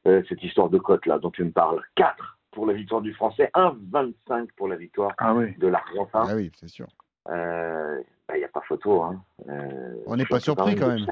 Euh, 0.07 0.23
cette 0.29 0.43
histoire 0.45 0.69
de 0.69 0.79
cote 0.79 1.05
là 1.07 1.19
dont 1.19 1.31
tu 1.31 1.43
me 1.45 1.51
parles. 1.51 1.83
4 1.97 2.39
pour 2.53 2.67
la 2.67 2.73
victoire 2.75 3.01
du 3.03 3.13
Français, 3.13 3.51
1,25 3.55 4.49
pour 4.57 4.69
la 4.69 4.77
victoire 4.77 5.13
Ah 5.19 5.35
oui. 5.35 5.55
de 5.59 5.67
l'Argentin. 5.67 6.25
Ah 6.29 6.35
oui, 6.37 6.51
c'est 6.55 6.69
sûr. 6.69 6.87
Euh, 7.29 8.01
bah, 8.29 8.37
Il 8.37 8.39
n'y 8.39 8.45
a 8.45 8.49
pas 8.49 8.63
photo. 8.63 9.03
Hein. 9.03 9.21
Euh, 9.49 9.95
On 10.07 10.17
n'est 10.17 10.25
pas 10.25 10.41
surpris, 10.41 10.75
quand 10.77 10.89
même. 10.89 11.07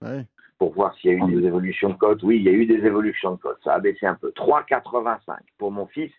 Ouais. 0.00 0.24
Pour 0.58 0.72
voir 0.72 0.94
s'il 0.94 1.10
y 1.10 1.14
a 1.14 1.16
eu 1.16 1.22
On 1.22 1.28
des 1.28 1.44
évolutions 1.46 1.90
de 1.90 1.94
cote. 1.94 2.22
Oui, 2.22 2.36
il 2.36 2.42
y 2.44 2.48
a 2.48 2.52
eu 2.52 2.64
des 2.64 2.86
évolutions 2.86 3.32
de 3.32 3.36
cote. 3.36 3.58
Ça 3.64 3.74
a 3.74 3.80
baissé 3.80 4.06
un 4.06 4.14
peu. 4.14 4.30
3,85 4.30 5.36
pour 5.58 5.72
mon 5.72 5.86
fils 5.88 6.12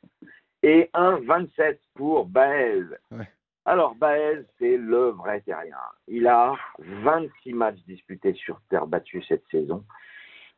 et 0.61 0.89
1,27 0.93 1.77
pour 1.95 2.25
Baez. 2.25 2.83
Ouais. 3.11 3.29
Alors, 3.65 3.95
Baez, 3.95 4.45
c'est 4.59 4.77
le 4.77 5.09
vrai 5.09 5.41
terrien. 5.41 5.77
Il 6.07 6.27
a 6.27 6.53
26 6.79 7.53
matchs 7.53 7.79
disputés 7.87 8.33
sur 8.33 8.59
terre 8.69 8.87
battue 8.87 9.23
cette 9.23 9.45
saison. 9.49 9.85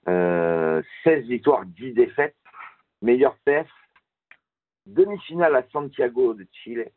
Euh, 0.07 0.81
16 1.03 1.25
victoires, 1.25 1.65
10 1.65 1.93
défaites. 1.93 2.35
Meilleur 3.01 3.37
PF. 3.45 3.69
Demi-finale 4.87 5.55
à 5.55 5.63
Santiago 5.71 6.33
de 6.33 6.47
Chile. 6.51 6.89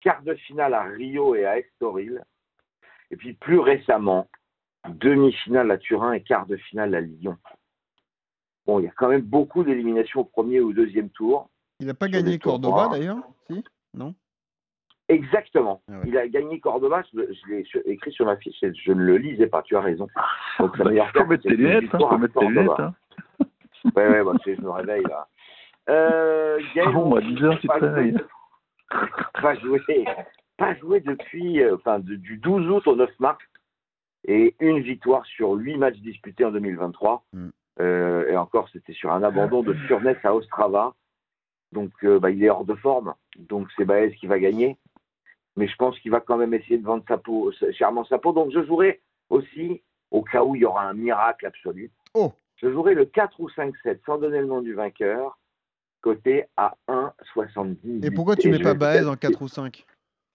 Quart 0.00 0.22
de 0.22 0.34
finale 0.34 0.74
à 0.74 0.82
Rio 0.82 1.34
et 1.36 1.44
à 1.44 1.58
Estoril. 1.58 2.24
Et 3.12 3.16
puis 3.16 3.34
plus 3.34 3.58
récemment, 3.58 4.28
demi-finale 4.88 5.70
à 5.70 5.78
Turin 5.78 6.12
et 6.12 6.22
quart 6.22 6.46
de 6.46 6.56
finale 6.56 6.94
à 6.94 7.00
Lyon. 7.00 7.36
Bon, 8.66 8.78
il 8.78 8.84
y 8.84 8.88
a 8.88 8.92
quand 8.96 9.08
même 9.08 9.22
beaucoup 9.22 9.64
d'éliminations 9.64 10.20
au 10.20 10.24
premier 10.24 10.60
ou 10.60 10.70
au 10.70 10.72
deuxième 10.72 11.10
tour. 11.10 11.50
Il 11.80 11.86
n'a 11.86 11.94
pas 11.94 12.08
gagné 12.08 12.38
Cordoba 12.38 12.88
d'ailleurs 12.88 13.18
Si? 13.48 13.64
Non? 13.94 14.14
Exactement. 15.10 15.82
Ah 15.88 15.92
ouais. 15.92 16.00
Il 16.06 16.16
a 16.18 16.28
gagné 16.28 16.60
Cordoba, 16.60 17.02
je, 17.12 17.20
je 17.32 17.50
l'ai 17.52 17.64
écrit 17.86 18.12
sur 18.12 18.24
ma 18.26 18.36
fiche, 18.36 18.62
et 18.62 18.72
je 18.74 18.92
ne 18.92 19.02
le 19.02 19.16
lisais 19.16 19.46
pas, 19.48 19.62
tu 19.62 19.76
as 19.76 19.80
raison. 19.80 20.06
Donc, 20.58 20.76
sa 20.76 20.84
Bah, 20.84 20.90
meilleure 20.90 21.12
perte, 21.12 21.28
mettre 21.28 21.42
tes 21.42 21.56
lunettes, 21.56 21.94
hein, 21.94 22.18
mettre 22.18 22.38
tes 22.38 22.46
lunettes. 22.46 22.70
Hein. 22.78 22.94
Ouais, 23.96 24.08
ouais, 24.08 24.22
bah, 24.24 24.32
je 24.46 24.60
me 24.60 24.70
réveille 24.70 25.02
là. 25.04 25.26
Euh, 25.88 26.58
Gaël 26.74 26.88
Ah 26.90 26.92
bon, 26.92 27.14
à 27.16 27.20
Monfils, 27.20 27.34
10 27.34 27.44
heures, 27.44 27.58
tu 27.60 27.66
te 27.66 27.72
pas 27.72 27.78
joué- 27.80 27.88
réveilles. 27.88 28.16
Pas 29.42 29.54
joué, 29.56 29.80
pas 30.56 30.74
joué 30.76 31.00
depuis, 31.00 31.62
euh, 31.62 31.74
enfin, 31.76 31.98
de- 31.98 32.16
du 32.16 32.36
12 32.38 32.68
août 32.68 32.86
au 32.86 32.96
9 32.96 33.10
mars, 33.18 33.42
et 34.28 34.54
une 34.60 34.80
victoire 34.80 35.24
sur 35.26 35.52
8 35.52 35.76
matchs 35.78 35.98
disputés 35.98 36.44
en 36.44 36.50
2023. 36.52 37.24
Mm. 37.32 37.48
Euh, 37.80 38.28
et 38.28 38.36
encore, 38.36 38.68
c'était 38.68 38.92
sur 38.92 39.10
un 39.12 39.22
abandon 39.22 39.62
de 39.62 39.72
Furness 39.88 40.18
à 40.24 40.34
Ostrava. 40.34 40.92
Donc, 41.72 41.92
euh, 42.04 42.18
bah, 42.18 42.30
il 42.30 42.42
est 42.44 42.50
hors 42.50 42.64
de 42.64 42.74
forme. 42.74 43.14
Donc, 43.38 43.68
c'est 43.76 43.84
Baez 43.84 44.12
qui 44.16 44.26
va 44.26 44.38
gagner. 44.38 44.76
Mais 45.56 45.66
je 45.68 45.74
pense 45.76 45.98
qu'il 46.00 46.10
va 46.10 46.20
quand 46.20 46.36
même 46.36 46.54
essayer 46.54 46.78
de 46.78 46.84
vendre 46.84 47.04
sa 47.08 47.18
peau, 47.18 47.52
chèrement 47.76 48.04
sa 48.04 48.18
peau. 48.18 48.32
Donc, 48.32 48.52
je 48.52 48.64
jouerai 48.64 49.02
aussi, 49.28 49.82
au 50.10 50.22
cas 50.22 50.42
où 50.44 50.54
il 50.54 50.62
y 50.62 50.64
aura 50.64 50.88
un 50.88 50.94
miracle 50.94 51.46
absolu, 51.46 51.90
Oh. 52.14 52.32
je 52.56 52.70
jouerai 52.70 52.94
le 52.94 53.04
4 53.04 53.38
ou 53.40 53.48
5-7 53.50 54.00
sans 54.06 54.18
donner 54.18 54.40
le 54.40 54.46
nom 54.46 54.62
du 54.62 54.74
vainqueur, 54.74 55.38
côté 56.00 56.44
à 56.56 56.76
1,70. 56.88 58.04
Et 58.04 58.10
pourquoi 58.10 58.36
tu 58.36 58.48
Et 58.48 58.50
mets 58.52 58.58
pas 58.60 58.74
Baez 58.74 59.00
en 59.06 59.16
calculer- 59.16 59.32
4 59.34 59.42
ou 59.42 59.48
5 59.48 59.84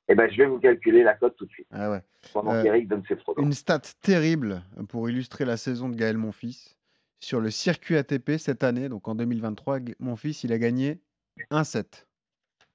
Eh 0.08 0.16
ben, 0.16 0.30
je 0.30 0.38
vais 0.38 0.46
vous 0.46 0.60
calculer 0.60 1.02
la 1.04 1.16
cote 1.16 1.36
tout 1.36 1.46
de 1.46 1.52
suite, 1.52 1.68
Ah 1.72 1.90
ouais. 1.90 2.02
pendant 2.34 2.54
Euh, 2.54 2.62
qu'Eric 2.64 2.88
donne 2.88 3.04
ses 3.08 3.16
pronoms. 3.16 3.42
Une 3.42 3.54
stat 3.54 3.80
terrible 4.02 4.62
pour 4.90 5.10
illustrer 5.10 5.46
la 5.46 5.58
saison 5.58 5.90
de 5.90 5.96
Gaël 5.96 6.18
Monfils. 6.18 6.76
Sur 7.22 7.40
le 7.40 7.50
circuit 7.50 7.96
ATP 7.96 8.38
cette 8.38 8.64
année, 8.64 8.88
donc 8.90 9.08
en 9.08 9.16
2023, 9.16 9.80
Gu- 9.80 9.96
Monfils, 10.00 10.44
il 10.44 10.52
a 10.54 10.60
gagné 10.60 11.00
1-7. 11.50 12.06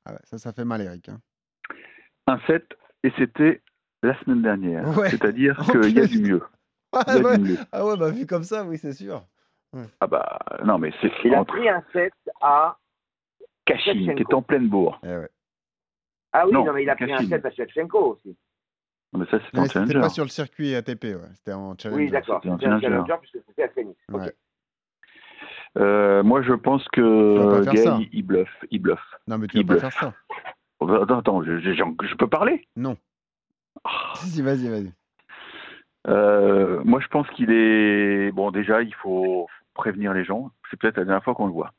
Ah 0.05 0.13
ouais, 0.15 0.19
ça, 0.25 0.39
ça 0.39 0.53
fait 0.53 0.65
mal, 0.65 0.81
Eric. 0.81 1.09
hein. 1.11 1.21
Un 2.31 2.39
7, 2.47 2.65
et 3.05 3.13
c'était 3.19 3.61
la 4.03 4.19
semaine 4.21 4.43
dernière. 4.43 4.87
Ouais. 4.97 5.11
C'est-à-dire 5.11 5.57
qu'il 5.71 5.97
y 5.97 6.01
a 6.01 6.07
du 6.07 6.21
mieux. 6.23 6.43
Ah 6.93 7.05
Il 7.09 7.15
y 7.15 7.19
a 7.19 7.23
ouais, 7.23 7.39
du 7.39 7.45
mieux. 7.53 7.59
ah 7.73 7.87
ouais, 7.87 7.97
bah 7.97 8.11
vu 8.11 8.27
comme 8.27 8.43
ça, 8.43 8.65
oui, 8.65 8.77
c'est 8.79 8.93
sûr. 8.93 9.23
Ah 10.01 10.07
bah, 10.09 10.39
non, 10.65 10.79
mais 10.79 10.93
c'est 11.01 11.11
Il 11.25 11.33
a 11.35 11.45
pris 11.45 11.69
un 11.69 11.83
7 11.93 12.13
à. 12.41 12.77
Cachine, 13.65 14.15
qui 14.17 14.23
est 14.23 14.35
en 14.35 14.43
pleine 14.43 14.69
bourre. 14.69 14.99
Eh 15.05 15.09
ouais. 15.09 15.29
Ah 16.33 16.47
oui, 16.47 16.53
Non, 16.53 16.65
non, 16.65 16.73
mais 16.73 16.83
il 16.83 16.91
a 16.91 16.97
pris 16.97 17.13
un 17.13 17.19
Kachin. 17.19 17.29
7 17.29 17.47
à 17.47 17.51
Shevchenko 17.51 17.99
aussi. 18.15 18.37
Non, 19.13 19.21
mais 19.21 19.27
ça, 19.27 19.39
c'était 19.45 19.59
en 19.59 19.63
C'était 19.65 19.75
challenger. 19.81 20.01
pas 20.01 20.09
sur 20.09 20.25
le 20.25 20.31
circuit 20.31 20.75
ATP, 20.75 21.05
ouais. 21.05 21.17
c'était 21.35 21.53
en 21.53 21.77
challenge. 21.79 21.99
Oui, 22.01 22.11
d'accord. 22.11 22.41
c'était 22.43 22.65
challenger. 22.65 22.87
challenger 22.87 23.15
puisque 23.21 23.45
c'était 23.47 23.63
à 23.65 23.69
Phoenix. 23.69 24.01
Euh, 25.79 26.23
moi, 26.25 26.43
je 26.43 26.53
pense 26.53 26.85
que 26.89 27.63
Gaël, 27.65 28.09
il, 28.13 28.25
bluffe. 28.25 28.49
Il 28.71 28.81
bluffe. 28.83 28.99
Non, 29.29 29.39
mais 29.39 29.47
tu 29.47 29.59
Il 29.59 29.67
vas 29.67 29.75
pas 29.77 29.81
bluffe. 29.81 29.95
faire 29.95 30.13
ça. 30.13 30.15
Attends, 30.81 31.19
attends, 31.19 31.43
je, 31.45 31.59
je- 31.61 31.73
j'en- 31.75 31.95
je 32.03 32.15
peux 32.15 32.27
parler? 32.29 32.67
Non. 32.77 32.97
Ah. 33.85 34.13
Si, 34.17 34.43
vas-y, 34.43 34.69
vas-y. 34.69 34.93
Euh, 36.09 36.81
Moi, 36.85 37.01
je 37.01 37.09
pense 37.09 37.29
qu'il 37.31 37.51
est. 37.51 38.33
Bon, 38.33 38.51
déjà, 38.51 38.83
il 38.83 38.95
faut 38.95 39.49
prévenir 39.75 40.13
les 40.15 40.25
gens. 40.25 40.51
C'est 40.71 40.79
peut-être 40.79 40.97
la 40.97 41.05
dernière 41.05 41.25
fois 41.25 41.35
qu'on 41.35 41.47
le 41.47 41.53
voit. 41.53 41.73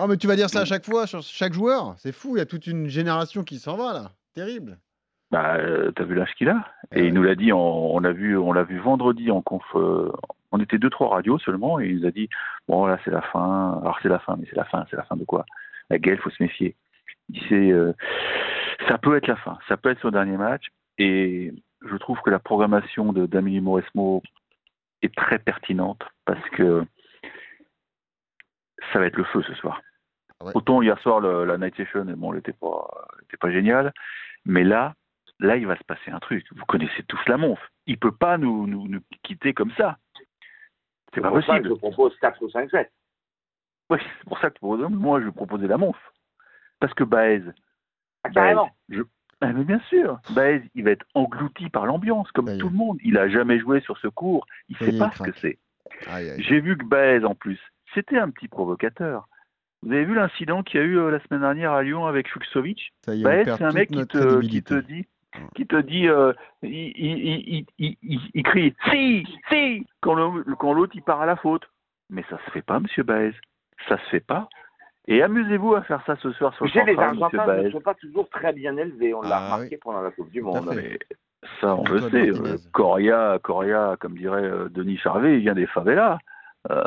Oh, 0.00 0.06
mais 0.06 0.16
tu 0.16 0.26
vas 0.26 0.36
dire 0.36 0.50
ça 0.50 0.60
à 0.60 0.64
chaque 0.64 0.84
fois, 0.84 1.06
sur 1.06 1.22
chaque 1.22 1.52
joueur? 1.54 1.94
C'est 1.98 2.12
fou, 2.12 2.36
il 2.36 2.38
y 2.38 2.42
a 2.42 2.46
toute 2.46 2.66
une 2.66 2.86
génération 2.88 3.44
qui 3.44 3.58
s'en 3.58 3.76
va 3.76 3.92
là. 3.94 4.10
Terrible. 4.34 4.78
Bah, 5.30 5.56
euh, 5.56 5.90
t'as 5.92 6.04
vu 6.04 6.14
l'âge 6.14 6.32
qu'il 6.36 6.48
a? 6.48 6.64
Eh 6.92 6.98
Et 6.98 7.02
ouais. 7.02 7.08
il 7.08 7.14
nous 7.14 7.22
l'a 7.22 7.34
dit, 7.34 7.52
on 7.52 7.98
l'a 7.98 8.12
vu, 8.12 8.36
on 8.36 8.52
l'a 8.52 8.62
vu 8.62 8.78
vendredi 8.78 9.30
en 9.30 9.40
conf. 9.42 9.64
euh, 9.74 10.12
on 10.52 10.60
était 10.60 10.78
deux 10.78 10.90
trois 10.90 11.08
radios 11.08 11.38
seulement, 11.38 11.80
et 11.80 11.88
il 11.88 11.98
nous 12.00 12.06
a 12.06 12.10
dit 12.12 12.28
bon 12.68 12.86
là 12.86 12.98
c'est 13.04 13.10
la 13.10 13.20
fin. 13.22 13.78
Alors 13.82 13.98
c'est 14.02 14.08
la 14.08 14.20
fin, 14.20 14.36
mais 14.38 14.46
c'est 14.48 14.56
la 14.56 14.64
fin, 14.64 14.84
c'est 14.90 14.96
la 14.96 15.02
fin 15.02 15.16
de 15.16 15.24
quoi? 15.24 15.44
La 15.90 15.98
Gaël, 15.98 16.18
faut 16.18 16.30
se 16.30 16.40
méfier. 16.42 16.76
Il 17.28 17.40
sait, 17.48 17.72
euh, 17.72 17.92
ça 18.88 18.98
peut 18.98 19.16
être 19.16 19.26
la 19.26 19.36
fin, 19.36 19.58
ça 19.68 19.76
peut 19.76 19.90
être 19.90 20.00
son 20.00 20.10
dernier 20.10 20.36
match, 20.36 20.66
et 20.98 21.52
je 21.82 21.96
trouve 21.96 22.20
que 22.20 22.30
la 22.30 22.38
programmation 22.38 23.12
de 23.12 23.26
d'Amélie 23.26 23.60
Mauresmo 23.60 24.22
est 25.02 25.14
très 25.14 25.38
pertinente 25.38 26.02
parce 26.24 26.46
que 26.50 26.84
ça 28.92 28.98
va 28.98 29.06
être 29.06 29.16
le 29.16 29.24
feu 29.24 29.42
ce 29.42 29.54
soir. 29.54 29.80
Ouais. 30.40 30.52
Autant 30.54 30.82
hier 30.82 30.98
soir 31.00 31.20
le- 31.20 31.44
la 31.44 31.58
night 31.58 31.76
session, 31.76 32.04
bon, 32.04 32.30
elle 32.32 32.36
n'était 32.38 32.52
pas, 32.52 32.88
était 33.24 33.36
pas 33.38 33.50
géniale, 33.50 33.92
mais 34.44 34.64
là, 34.64 34.94
là, 35.40 35.56
il 35.56 35.66
va 35.66 35.76
se 35.76 35.84
passer 35.84 36.10
un 36.10 36.18
truc. 36.20 36.46
Vous 36.54 36.64
connaissez 36.66 37.02
tous 37.04 37.20
la 37.26 37.36
monf. 37.36 37.58
Il 37.86 37.98
peut 37.98 38.12
pas 38.14 38.38
nous, 38.38 38.66
nous, 38.66 38.86
nous 38.88 39.00
quitter 39.22 39.52
comme 39.54 39.72
ça. 39.72 39.98
C'est 41.14 41.20
pas 41.20 41.30
pour 41.30 41.42
ça 41.44 41.58
que 41.58 41.68
possible. 41.68 41.68
je 41.68 41.92
propose 41.92 42.16
4 42.18 42.42
ou 42.42 42.50
5 42.50 42.70
7. 42.70 42.90
Oui, 43.90 43.98
c'est 44.00 44.28
pour 44.28 44.38
ça 44.38 44.50
que 44.50 44.56
moi, 44.88 45.20
je 45.20 45.26
vais 45.26 45.32
proposer 45.32 45.66
la 45.66 45.78
monf. 45.78 45.96
Parce 46.86 46.94
que 46.94 47.02
Baez, 47.02 47.42
Ah, 48.22 48.30
carrément. 48.30 48.70
je... 48.88 49.02
Ah, 49.40 49.52
mais 49.52 49.64
bien 49.64 49.80
sûr, 49.88 50.20
Baez, 50.30 50.62
il 50.76 50.84
va 50.84 50.92
être 50.92 51.04
englouti 51.14 51.68
par 51.68 51.84
l'ambiance, 51.84 52.30
comme 52.30 52.46
tout 52.58 52.68
le 52.68 52.76
monde. 52.76 52.98
Il 53.02 53.18
a 53.18 53.28
jamais 53.28 53.58
joué 53.58 53.80
sur 53.80 53.98
ce 53.98 54.06
cours. 54.06 54.46
Il 54.68 54.76
Ça 54.76 54.84
sait 54.86 54.92
pas 54.96 55.10
ce 55.18 55.18
que 55.24 55.32
c'est. 55.40 55.58
J'ai 56.38 56.60
vu 56.60 56.78
que 56.78 56.84
Baez, 56.84 57.24
en 57.24 57.34
plus, 57.34 57.58
c'était 57.92 58.18
un 58.18 58.30
petit 58.30 58.46
provocateur. 58.46 59.26
Vous 59.82 59.90
avez 59.92 60.04
vu 60.04 60.14
l'incident 60.14 60.62
qu'il 60.62 60.78
y 60.80 60.82
a 60.84 60.86
eu 60.86 60.96
euh, 60.96 61.10
la 61.10 61.18
semaine 61.24 61.40
dernière 61.40 61.72
à 61.72 61.82
Lyon 61.82 62.06
avec 62.06 62.28
on 63.18 63.24
Baez, 63.24 63.44
c'est 63.46 63.62
un 63.64 63.72
mec 63.72 63.90
qui 63.90 64.06
te, 64.06 64.18
qui 64.40 64.62
crédibilité. 64.62 64.74
te 64.76 64.80
dit, 64.86 65.06
qui 65.56 65.66
te 65.66 65.76
dit, 65.82 66.08
euh, 66.08 66.32
il, 66.62 66.70
il, 66.70 67.18
il, 67.18 67.66
il, 67.78 67.96
il- 68.00 68.30
il 68.32 68.42
crie 68.44 68.76
si, 68.92 69.26
si 69.50 69.86
quand 70.02 70.14
l'autre 70.14 70.92
il 70.94 71.02
part 71.02 71.20
à 71.20 71.26
la 71.26 71.34
faute. 71.36 71.68
Mais 72.10 72.24
ça 72.30 72.38
se 72.46 72.50
fait 72.52 72.62
pas, 72.62 72.78
Monsieur 72.78 73.02
Baez. 73.02 73.32
Ça 73.88 73.98
se 73.98 74.04
fait 74.10 74.20
pas. 74.20 74.48
Et 75.08 75.22
amusez-vous 75.22 75.74
à 75.74 75.82
faire 75.82 76.02
ça 76.06 76.16
ce 76.16 76.32
soir 76.32 76.52
sur 76.54 76.64
le 76.64 76.70
sais, 76.72 76.84
les 76.84 76.96
Argentins 76.98 77.46
ne 77.46 77.62
Baez. 77.62 77.70
sont 77.70 77.80
pas 77.80 77.94
toujours 77.94 78.28
très 78.28 78.52
bien 78.52 78.76
élevés. 78.76 79.14
On 79.14 79.22
l'a 79.22 79.36
Ah, 79.36 79.54
remarqué 79.54 79.76
pendant 79.76 80.02
la 80.02 80.10
Coupe 80.10 80.30
du 80.30 80.42
Monde. 80.42 80.68
Mais 80.74 80.98
ça, 81.60 81.76
on 81.76 81.84
le 81.84 82.00
sait. 82.10 82.30
Euh, 82.30 82.56
Coria, 82.72 83.38
Coria, 83.42 83.96
comme 84.00 84.16
dirait 84.18 84.42
euh, 84.44 84.68
Denis 84.68 84.96
Charvet, 84.98 85.34
il 85.34 85.40
vient 85.42 85.54
des 85.54 85.66
favelas. 85.68 86.18
Euh, 86.72 86.82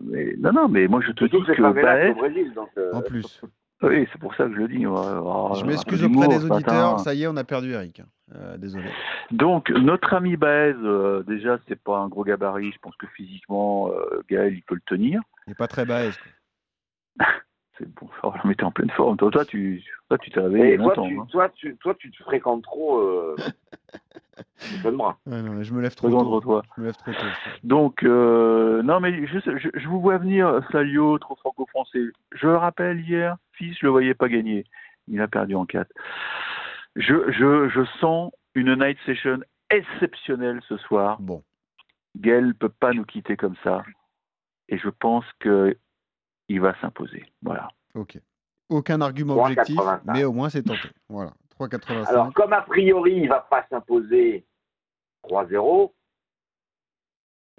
mais, 0.00 0.34
non, 0.38 0.52
non, 0.52 0.68
mais 0.68 0.88
moi 0.88 1.00
je 1.06 1.12
te 1.12 1.24
dis 1.24 1.30
que 1.30 1.72
Baez, 1.72 2.10
au 2.10 2.14
Brésil. 2.16 2.52
Donc, 2.54 2.68
euh, 2.78 2.90
En 2.92 3.00
plus. 3.02 3.40
oui, 3.82 4.08
c'est 4.10 4.20
pour 4.20 4.34
ça 4.34 4.46
que 4.46 4.54
je 4.54 4.58
le 4.58 4.66
dis. 4.68 4.84
oh, 4.84 5.52
Je 5.54 5.64
m'excuse 5.64 6.02
auprès 6.02 6.26
des 6.26 6.44
auditeurs, 6.44 6.98
ça 6.98 7.14
y 7.14 7.22
est, 7.22 7.28
on 7.28 7.36
a 7.36 7.44
perdu 7.44 7.70
Eric. 7.72 8.02
Euh, 8.34 8.56
désolé. 8.56 8.88
Donc, 9.30 9.70
notre 9.70 10.14
ami 10.14 10.36
Baez, 10.36 10.74
euh, 10.82 11.22
déjà, 11.22 11.58
c'est 11.68 11.80
pas 11.80 11.98
un 11.98 12.08
gros 12.08 12.24
gabarit. 12.24 12.72
Je 12.72 12.78
pense 12.78 12.96
que 12.96 13.06
physiquement, 13.14 13.90
euh, 13.92 14.22
Gaël, 14.28 14.54
il 14.54 14.62
peut 14.62 14.74
le 14.74 14.80
tenir. 14.86 15.20
Il 15.46 15.50
n'est 15.50 15.54
pas 15.54 15.68
très 15.68 15.86
quoi. 15.86 16.10
C'est 17.78 17.88
bon, 17.94 18.08
oh, 18.22 18.32
mais 18.44 18.54
t'es 18.54 18.64
en 18.64 18.70
pleine 18.70 18.90
forme. 18.90 19.16
Toi, 19.16 19.30
toi, 19.30 19.44
tu 19.44 19.82
toi, 20.08 20.18
tu 20.18 20.30
t'es 20.30 20.40
réveillé 20.40 20.76
toi, 20.76 20.86
longtemps. 20.88 21.08
tu, 21.08 21.18
hein. 21.18 21.26
toi, 21.30 21.48
tu, 21.50 21.76
toi, 21.76 21.94
tu 21.94 22.10
te 22.10 22.22
fréquentes 22.22 22.62
trop. 22.62 22.98
Euh... 22.98 23.36
bras. 24.92 25.16
Ouais, 25.26 25.42
non, 25.42 25.52
mais 25.52 25.64
je 25.64 25.72
me 25.72 25.80
lève 25.80 25.94
trop 25.94 26.10
tôt. 26.10 26.40
toi. 26.40 26.62
Je 26.76 26.80
me 26.82 26.86
lève 26.86 26.96
trop 26.96 27.12
tôt. 27.12 27.26
Donc, 27.64 28.02
euh, 28.02 28.82
non, 28.82 29.00
mais 29.00 29.26
je, 29.26 29.38
je, 29.38 29.68
je 29.72 29.88
vous 29.88 30.00
vois 30.00 30.18
venir, 30.18 30.60
Salio, 30.70 31.18
trop 31.18 31.36
franco-français. 31.36 32.04
Je 32.32 32.46
le 32.46 32.56
rappelle, 32.56 33.00
hier, 33.00 33.36
fils, 33.52 33.76
je 33.80 33.86
le 33.86 33.90
voyais 33.90 34.14
pas 34.14 34.28
gagner. 34.28 34.64
Il 35.08 35.20
a 35.20 35.28
perdu 35.28 35.54
en 35.54 35.64
4. 35.64 35.90
Je, 36.96 37.32
je, 37.32 37.68
je 37.68 37.84
sens 38.00 38.32
une 38.54 38.74
night 38.74 38.98
session 39.06 39.40
exceptionnelle 39.70 40.60
ce 40.68 40.76
soir. 40.76 41.18
Bon, 41.20 41.42
Gaël 42.16 42.48
ne 42.48 42.52
peut 42.52 42.68
pas 42.68 42.92
nous 42.92 43.04
quitter 43.04 43.36
comme 43.36 43.56
ça. 43.64 43.82
Et 44.68 44.78
je 44.78 44.88
pense 44.88 45.24
que 45.40 45.76
il 46.52 46.60
va 46.60 46.74
s'imposer. 46.80 47.24
Voilà. 47.42 47.68
ok. 47.94 48.18
Aucun 48.68 49.00
argument 49.00 49.36
3,85. 49.36 49.40
objectif, 49.40 49.80
mais 50.04 50.24
au 50.24 50.32
moins 50.32 50.48
c'est 50.48 50.62
tenté. 50.62 50.88
Voilà. 51.08 51.32
3,85. 51.58 52.06
Alors, 52.08 52.32
comme 52.32 52.52
a 52.52 52.62
priori, 52.62 53.12
il 53.16 53.28
va 53.28 53.40
pas 53.40 53.66
s'imposer 53.68 54.46
3-0, 55.24 55.92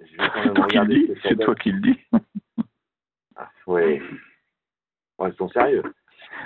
je 0.00 0.04
vais 0.04 0.16
quand 0.16 0.24
C'est 0.34 0.44
même 0.46 0.64
regarder 0.64 1.14
ce 1.22 1.28
C'est 1.28 1.36
toi 1.36 1.54
qui 1.54 1.72
le 1.72 1.80
dis. 1.80 2.00
Ah, 3.36 3.48
ouais. 3.66 4.02
Restons 5.18 5.48
sérieux. 5.48 5.82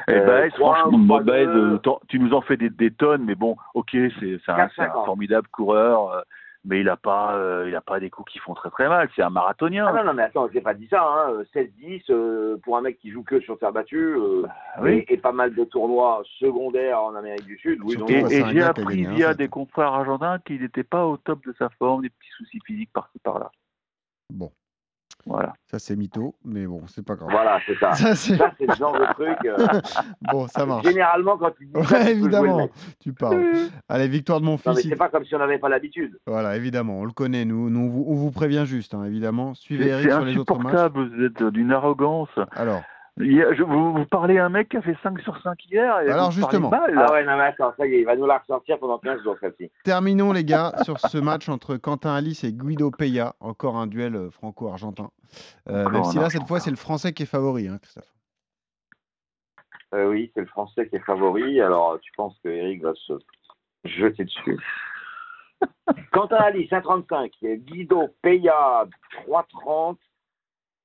Et 0.06 0.12
Euh, 0.12 0.26
Baez, 0.26 0.50
trois, 0.50 0.76
franchement, 0.76 1.20
euh, 1.28 1.78
tu 2.08 2.18
nous 2.18 2.32
en 2.32 2.40
fais 2.40 2.56
des, 2.56 2.70
des 2.70 2.90
tonnes, 2.90 3.24
mais 3.24 3.34
bon, 3.34 3.56
ok, 3.74 3.90
c'est 4.20 4.38
un, 4.48 4.68
formidable 5.04 5.48
coureur, 5.48 6.10
euh, 6.12 6.20
mais 6.64 6.80
il 6.80 6.88
a 6.88 6.96
pas, 6.96 7.36
euh, 7.36 7.66
il 7.68 7.74
a 7.74 7.80
pas 7.80 8.00
des 8.00 8.10
coups 8.10 8.32
qui 8.32 8.38
font 8.38 8.54
très 8.54 8.70
très 8.70 8.88
mal. 8.88 9.08
C'est 9.14 9.22
un 9.22 9.30
marathonien. 9.30 9.86
Ah 9.88 9.92
non, 9.92 10.04
non, 10.04 10.14
mais 10.14 10.24
attends, 10.24 10.48
j'ai 10.52 10.60
pas 10.60 10.74
dit 10.74 10.88
ça. 10.88 11.02
Hein. 11.02 11.42
16-10 11.54 12.04
euh, 12.10 12.56
pour 12.62 12.76
un 12.76 12.82
mec 12.82 12.98
qui 12.98 13.10
joue 13.10 13.22
que 13.22 13.40
sur 13.40 13.58
terre 13.58 13.72
battue 13.72 13.96
euh, 14.16 14.42
Ah 14.74 14.82
oui. 14.82 15.04
et, 15.08 15.14
et 15.14 15.16
pas 15.16 15.32
mal 15.32 15.54
de 15.54 15.64
tournois 15.64 16.22
secondaires 16.38 17.02
en 17.02 17.14
Amérique 17.14 17.46
du 17.46 17.58
Sud. 17.58 17.80
Oui, 17.84 17.96
Et, 18.08 18.24
j'ai 18.50 18.62
appris 18.62 19.06
via 19.06 19.34
des 19.34 19.48
confrères 19.48 19.92
argentins 19.92 20.38
qu'il 20.40 20.60
n'était 20.60 20.84
pas 20.84 21.06
au 21.06 21.16
top 21.16 21.44
de 21.46 21.54
sa 21.58 21.68
forme, 21.70 22.02
des 22.02 22.10
petits 22.10 22.30
soucis 22.36 22.60
physiques 22.66 22.92
par-ci 22.92 23.18
par-là. 23.20 23.50
Bon, 24.30 24.52
Voilà. 25.26 25.52
ça 25.70 25.78
c'est 25.78 25.94
mytho, 25.96 26.34
mais 26.44 26.66
bon, 26.66 26.82
c'est 26.86 27.04
pas 27.04 27.14
grave. 27.14 27.28
Voilà, 27.30 27.58
c'est 27.66 27.76
ça. 27.78 27.92
Ça, 27.94 28.14
c'est... 28.14 28.36
Ça, 28.36 28.50
c'est 28.58 28.66
le 28.66 28.74
genre 28.74 28.92
de 28.98 29.04
truc. 29.14 29.36
euh, 29.44 29.80
Bon, 30.32 30.46
ça 30.48 30.64
marche. 30.64 30.86
généralement, 30.86 31.36
quand 31.36 31.50
tu 31.58 31.66
dis 31.66 31.72
ça, 31.72 31.78
Ouais, 31.80 31.84
tu 31.84 31.90
peux 31.90 31.98
jouer 31.98 32.04
le 32.14 32.20
évidemment, 32.20 32.56
mec. 32.58 32.70
tu 33.00 33.12
parles. 33.12 33.44
Allez, 33.88 34.08
victoire 34.08 34.40
de 34.40 34.46
mon 34.46 34.52
Non, 34.52 34.58
mais 34.66 34.72
fils. 34.74 34.82
c'est 34.84 34.88
il- 34.88 34.96
pas 34.96 35.08
comme 35.10 35.24
si 35.24 35.34
on 35.34 35.38
n'avait 35.38 35.58
pas 35.58 35.68
l'habitude. 35.68 36.18
Voilà, 36.26 36.56
évidemment, 36.56 37.00
on 37.00 37.04
le 37.04 37.12
connaît, 37.12 37.44
nous, 37.44 37.68
nous 37.68 37.80
on, 37.80 37.88
vous, 37.88 38.04
on 38.08 38.14
vous 38.14 38.30
prévient 38.30 38.64
juste, 38.66 38.94
hein, 38.94 39.04
évidemment. 39.04 39.54
Suivez 39.54 39.84
C'est 39.84 39.90
Eric 39.90 40.04
c'est 40.04 40.10
sur 40.16 40.24
les 40.24 40.38
autres 40.38 40.54
matchs. 40.58 40.74
insupportable, 40.74 41.08
vous 41.16 41.24
êtes 41.24 41.42
d'une 41.52 41.72
arrogance. 41.72 42.30
Alors, 42.52 42.82
je- 43.18 43.62
vous, 43.62 43.92
vous 43.94 44.04
parlez 44.06 44.38
à 44.38 44.46
un 44.46 44.48
mec 44.48 44.68
qui 44.68 44.76
a 44.76 44.82
fait 44.82 44.96
5 45.02 45.20
sur 45.20 45.40
5 45.42 45.64
hier. 45.66 46.00
Et 46.00 46.10
Alors, 46.10 46.30
justement. 46.30 46.70
mal. 46.70 46.94
Ah 46.96 47.12
ouais, 47.12 47.24
non, 47.24 47.36
mais 47.36 47.44
attends, 47.44 47.72
ça 47.76 47.86
y 47.86 47.94
est, 47.94 48.00
il 48.00 48.04
va 48.04 48.16
nous 48.16 48.26
la 48.26 48.38
ressortir 48.38 48.78
pendant 48.78 48.98
15 48.98 49.22
jours, 49.22 49.36
celle-ci. 49.40 49.70
Terminons 49.84 50.32
les 50.32 50.44
gars 50.44 50.72
sur 50.84 50.98
ce 50.98 51.18
match 51.18 51.48
entre 51.48 51.76
Quentin 51.76 52.14
Alice 52.14 52.44
et 52.44 52.52
Guido 52.52 52.90
Peya, 52.90 53.34
encore 53.40 53.76
un 53.76 53.86
duel 53.86 54.14
euh, 54.16 54.30
franco-argentin. 54.30 55.10
Euh, 55.68 55.88
même 55.90 56.04
si 56.04 56.16
là 56.18 56.30
cette 56.30 56.46
fois 56.46 56.58
c'est 56.58 56.70
le 56.70 56.76
français 56.76 57.12
qui 57.12 57.24
est 57.24 57.26
favori, 57.26 57.68
hein, 57.68 57.78
Christophe. 57.82 58.10
Euh, 59.94 60.08
oui, 60.10 60.30
c'est 60.34 60.40
le 60.40 60.46
français 60.46 60.88
qui 60.88 60.96
est 60.96 61.04
favori. 61.04 61.60
Alors, 61.60 61.98
tu 62.00 62.12
penses 62.16 62.38
que 62.44 62.48
Eric 62.48 62.82
va 62.82 62.92
se 62.94 63.14
jeter 63.84 64.24
dessus? 64.24 64.58
Quentin 66.12 66.36
Alice, 66.36 66.70
1,35. 66.70 67.30
Guido 67.64 68.08
Peya, 68.22 68.86
3,30. 69.26 69.96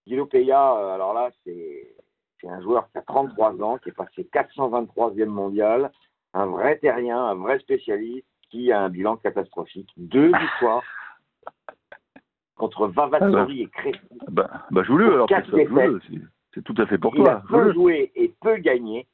Guido 0.08 0.26
Peya, 0.26 0.93
alors 0.93 1.13
là, 1.13 1.30
c'est 1.46 1.96
c'est 2.44 2.50
un 2.50 2.62
joueur 2.62 2.90
qui 2.92 2.98
a 2.98 3.02
33 3.02 3.62
ans, 3.64 3.78
qui 3.78 3.90
est 3.90 3.94
passé 3.94 4.28
423e 4.34 5.26
mondial, 5.28 5.92
un 6.34 6.46
vrai 6.48 6.78
terrien, 6.78 7.18
un 7.18 7.36
vrai 7.36 7.58
spécialiste, 7.60 8.28
qui 8.50 8.72
a 8.72 8.82
un 8.82 8.90
bilan 8.90 9.16
catastrophique. 9.16 9.90
Deux 9.96 10.28
victoires 10.28 10.84
contre 12.56 12.88
Vavatori 12.88 13.64
et 13.64 13.68
Crécy. 13.68 14.00
Bah, 14.30 14.50
bah 14.72 14.84
joue-le 14.84 15.14
alors. 15.14 15.30
C'est- 15.30 16.20
C'est 16.54 16.64
tout 16.64 16.76
à 16.78 16.86
fait 16.86 17.00
pour 17.00 17.16
Il 17.16 17.22
a 17.28 17.42
toi. 17.48 17.64
peu 17.64 17.74
joué 17.74 18.12
et 18.16 18.32
peu 18.42 18.58
gagné. 18.58 19.08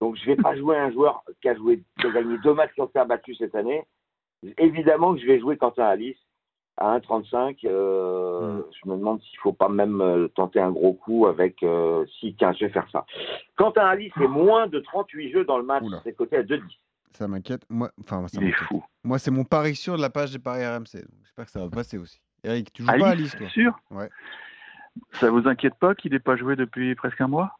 Donc, 0.00 0.16
je 0.16 0.26
vais 0.26 0.36
pas 0.36 0.54
jouer 0.56 0.76
un 0.76 0.90
joueur 0.90 1.22
qui 1.40 1.48
a 1.48 1.54
joué, 1.54 1.82
qui 2.00 2.06
a 2.06 2.10
gagné 2.10 2.36
deux 2.38 2.52
matchs 2.52 2.74
sur 2.74 2.90
terre 2.90 3.06
battue 3.06 3.34
cette 3.36 3.54
année. 3.54 3.82
Évidemment 4.58 5.14
que 5.14 5.20
je 5.20 5.26
vais 5.26 5.40
jouer 5.40 5.56
Quentin 5.56 5.84
Alice 5.84 6.18
à 6.76 6.98
1,35. 6.98 7.58
Euh, 7.64 8.56
Mm. 8.58 8.62
Je 8.84 8.90
me 8.90 8.96
demande 8.96 9.20
s'il 9.22 9.38
faut 9.38 9.52
pas 9.52 9.68
même 9.68 10.00
euh, 10.00 10.28
tenter 10.28 10.60
un 10.60 10.70
gros 10.70 10.92
coup 10.94 11.26
avec. 11.26 11.62
Euh, 11.62 12.04
si, 12.20 12.34
tiens, 12.38 12.52
je 12.52 12.66
vais 12.66 12.70
faire 12.70 12.86
ça. 12.92 13.04
Quentin 13.56 13.86
Alice, 13.86 14.12
c'est 14.18 14.28
moins 14.28 14.66
de 14.66 14.78
38 14.80 15.32
jeux 15.32 15.44
dans 15.44 15.56
le 15.58 15.64
match. 15.64 15.82
Oula. 15.84 16.00
C'est 16.04 16.12
coté 16.14 16.36
à 16.36 16.42
2,10. 16.42 16.60
Ça 17.12 17.26
m'inquiète. 17.28 17.62
Moi, 17.70 17.90
enfin, 18.00 18.26
ça 18.28 18.38
Il 18.42 18.48
est 18.48 18.52
fou. 18.52 18.84
Moi, 19.04 19.18
c'est 19.18 19.30
mon 19.30 19.44
pari 19.44 19.74
sûr 19.74 19.96
de 19.96 20.02
la 20.02 20.10
page 20.10 20.32
des 20.32 20.38
paris 20.38 20.66
RMC. 20.66 21.02
J'espère 21.22 21.46
que 21.46 21.50
ça 21.50 21.60
va 21.60 21.70
passer 21.70 21.96
aussi. 21.98 22.20
Eric, 22.44 22.72
tu 22.72 22.82
joues 22.82 22.90
Alice, 22.90 23.02
pas 23.02 23.08
à 23.08 23.12
Alice, 23.12 23.36
toi 23.36 23.48
sûr? 23.48 23.78
Ouais. 23.90 24.10
Ça 25.12 25.30
vous 25.30 25.48
inquiète 25.48 25.74
pas 25.80 25.94
qu'il 25.94 26.12
n'ait 26.12 26.18
pas 26.18 26.36
joué 26.36 26.56
depuis 26.56 26.94
presque 26.94 27.20
un 27.20 27.28
mois? 27.28 27.52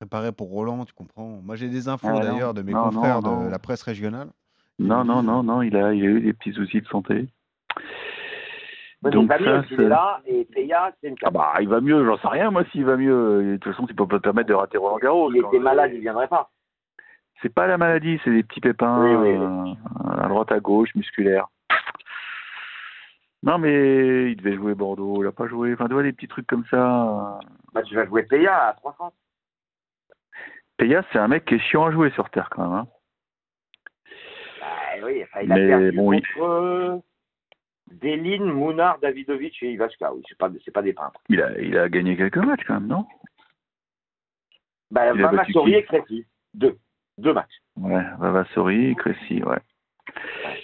Préparé 0.00 0.32
pour 0.32 0.48
Roland, 0.48 0.84
tu 0.86 0.92
comprends. 0.94 1.40
Moi, 1.42 1.56
j'ai 1.56 1.68
des 1.68 1.88
infos 1.88 2.08
Ah, 2.10 2.14
non. 2.14 2.20
d'ailleurs 2.20 2.54
de 2.54 2.62
mes 2.62 2.72
Non, 2.72 2.84
confrères 2.84 3.20
non, 3.22 3.36
non. 3.40 3.44
de 3.46 3.50
la 3.50 3.58
presse 3.58 3.82
régionale. 3.82 4.28
Non, 4.78 5.04
non, 5.04 5.22
non, 5.22 5.42
non, 5.42 5.62
il 5.62 5.76
a, 5.76 5.92
il 5.94 6.02
a 6.02 6.06
eu 6.08 6.20
des 6.22 6.32
petits 6.32 6.52
soucis 6.52 6.80
de 6.80 6.86
santé. 6.88 7.28
Mais 9.04 9.10
Donc 9.10 9.24
il 9.24 9.28
va 9.28 9.38
mieux 9.38 9.62
s'il 9.64 9.80
est 9.82 9.88
là. 9.88 10.20
Et 10.26 10.44
Peya, 10.46 10.92
c'est 11.00 11.08
une 11.08 11.16
Ah 11.22 11.30
bah, 11.30 11.52
il 11.60 11.68
va 11.68 11.80
mieux, 11.80 12.04
j'en 12.06 12.16
sais 12.18 12.28
rien, 12.28 12.50
moi, 12.50 12.64
s'il 12.72 12.84
va 12.84 12.96
mieux. 12.96 13.52
De 13.52 13.56
toute 13.58 13.72
façon, 13.72 13.86
tu 13.86 13.94
peux 13.94 14.06
pas 14.08 14.16
te 14.16 14.22
permettre 14.22 14.48
de 14.48 14.54
rater 14.54 14.78
Roland 14.78 14.98
Garros. 14.98 15.30
S'il 15.30 15.44
était 15.44 15.58
malade, 15.58 15.90
il 15.94 16.00
viendrait 16.00 16.28
pas. 16.28 16.50
C'est 17.42 17.52
pas 17.52 17.66
la 17.66 17.76
maladie, 17.76 18.18
c'est 18.24 18.30
des 18.30 18.42
petits 18.42 18.60
pépins 18.60 19.02
Oui, 19.04 19.14
oui, 19.14 19.36
euh, 19.36 19.74
à 20.22 20.28
droite, 20.28 20.50
à 20.52 20.60
gauche, 20.60 20.94
musculaires. 20.94 21.48
Non, 23.42 23.58
mais 23.58 24.30
il 24.32 24.36
devait 24.36 24.56
jouer 24.56 24.74
Bordeaux, 24.74 25.22
il 25.22 25.26
a 25.26 25.32
pas 25.32 25.46
joué. 25.48 25.74
Enfin, 25.74 25.86
tu 25.86 25.92
vois, 25.92 26.02
des 26.02 26.12
petits 26.14 26.28
trucs 26.28 26.46
comme 26.46 26.64
ça. 26.70 27.38
Bah, 27.74 27.82
tu 27.82 27.94
vas 27.94 28.06
jouer 28.06 28.22
Peya 28.22 28.68
à 28.68 28.72
300. 28.72 29.12
Peya, 30.78 31.02
c'est 31.12 31.18
un 31.18 31.28
mec 31.28 31.44
qui 31.44 31.56
est 31.56 31.58
chiant 31.58 31.84
à 31.84 31.90
jouer 31.90 32.10
sur 32.12 32.30
Terre, 32.30 32.48
quand 32.50 32.62
même. 32.62 32.72
hein. 32.78 32.86
Bah, 34.60 35.04
oui, 35.04 35.22
enfin, 35.24 35.40
il 35.42 35.52
a 35.52 35.54
Mais 35.56 35.66
perdu 35.68 35.92
bon, 35.92 36.10
contre 36.12 36.42
euh, 36.42 36.96
Deline, 37.90 38.44
Mounard, 38.44 38.98
Davidovic 39.00 39.62
et 39.62 39.72
Ivashka. 39.72 40.12
Oui, 40.14 40.22
c'est 40.28 40.38
pas, 40.38 40.50
c'est 40.64 40.70
pas 40.70 40.82
des 40.82 40.92
peintres. 40.92 41.20
Il 41.28 41.40
a, 41.42 41.58
il 41.60 41.76
a 41.78 41.88
gagné 41.88 42.16
quelques 42.16 42.38
matchs, 42.38 42.64
quand 42.66 42.74
même, 42.74 42.86
non? 42.86 43.06
Bah, 44.90 45.12
Il 45.14 45.22
Vavassori 45.22 45.74
et 45.74 45.84
Crécy. 45.84 46.26
Deux. 46.54 46.78
Deux 47.18 47.32
matchs. 47.32 47.60
Ouais, 47.76 48.04
Vavassori, 48.18 48.94
Crécy, 48.96 49.42
ouais. 49.42 49.58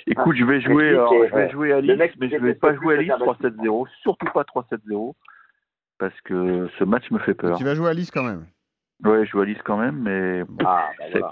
Écoute, 0.06 0.36
je 0.36 0.44
vais 0.44 0.60
Crécy, 0.60 0.72
jouer, 0.72 0.88
alors, 0.90 1.12
je 1.12 1.34
vais 1.34 1.50
jouer 1.50 1.72
Alice, 1.72 1.90
le 1.90 1.96
mec 1.96 2.14
mais 2.18 2.28
je 2.28 2.36
vais 2.36 2.40
déteste 2.54 2.60
pas 2.60 2.74
jouer 2.74 2.96
plus 2.96 3.10
Alice 3.10 3.26
le 3.40 3.48
3-7-0, 3.48 3.88
surtout 4.02 4.26
pas 4.32 4.42
3-7-0, 4.42 5.14
parce 5.98 6.20
que 6.22 6.68
ce 6.78 6.84
match 6.84 7.10
me 7.10 7.18
fait 7.18 7.34
peur. 7.34 7.56
Tu 7.58 7.64
vas 7.64 7.74
jouer 7.74 7.88
à 7.88 7.90
Alice 7.90 8.10
quand 8.10 8.22
même. 8.22 8.46
Ouais, 9.04 9.24
je 9.24 9.30
joue 9.30 9.40
Alice 9.40 9.60
quand 9.64 9.78
même, 9.78 9.96
mais 10.00 10.42
Ah, 10.64 10.90
bah, 10.98 11.06
voilà. 11.10 11.30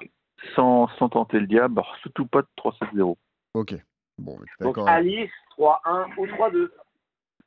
sans, 0.54 0.88
sans 0.98 1.08
tenter 1.08 1.38
le 1.40 1.46
diable, 1.46 1.78
alors, 1.78 1.96
surtout 1.96 2.26
pas 2.26 2.42
de 2.42 2.48
3-7-0. 2.56 3.16
Ok. 3.54 3.74
Bon, 4.18 4.36
mais 4.38 4.46
Donc, 4.64 4.76
d'accord. 4.76 4.88
Alice, 4.88 5.30
3-1 5.56 6.16
ou 6.18 6.26
3-2. 6.26 6.70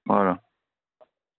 Voilà. 0.05 0.41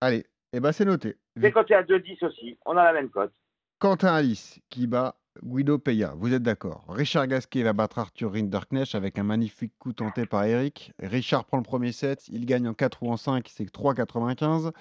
Allez, 0.00 0.24
et 0.52 0.60
ben 0.60 0.72
c'est 0.72 0.84
noté. 0.84 1.16
C'est 1.40 1.52
coté 1.52 1.74
à 1.74 1.82
2-10 1.82 2.24
aussi. 2.26 2.58
On 2.66 2.76
a 2.76 2.84
la 2.84 2.92
même 2.92 3.08
cote. 3.10 3.32
Quentin 3.78 4.14
Alice 4.14 4.60
qui 4.68 4.86
bat 4.86 5.16
Guido 5.42 5.78
Peya, 5.78 6.12
vous 6.16 6.34
êtes 6.34 6.42
d'accord. 6.42 6.84
Richard 6.88 7.26
Gasquet 7.26 7.62
va 7.62 7.72
battre 7.72 7.98
Arthur 7.98 8.32
Rinderknecht 8.32 8.94
avec 8.94 9.18
un 9.18 9.22
magnifique 9.22 9.72
coup 9.78 9.92
tenté 9.92 10.26
par 10.26 10.44
Eric. 10.44 10.92
Richard 11.00 11.46
prend 11.46 11.56
le 11.56 11.62
premier 11.62 11.92
set, 11.92 12.28
il 12.28 12.44
gagne 12.44 12.68
en 12.68 12.74
4 12.74 13.02
ou 13.02 13.10
en 13.10 13.16
5, 13.16 13.48
c'est 13.48 13.64
3,95. 13.64 14.72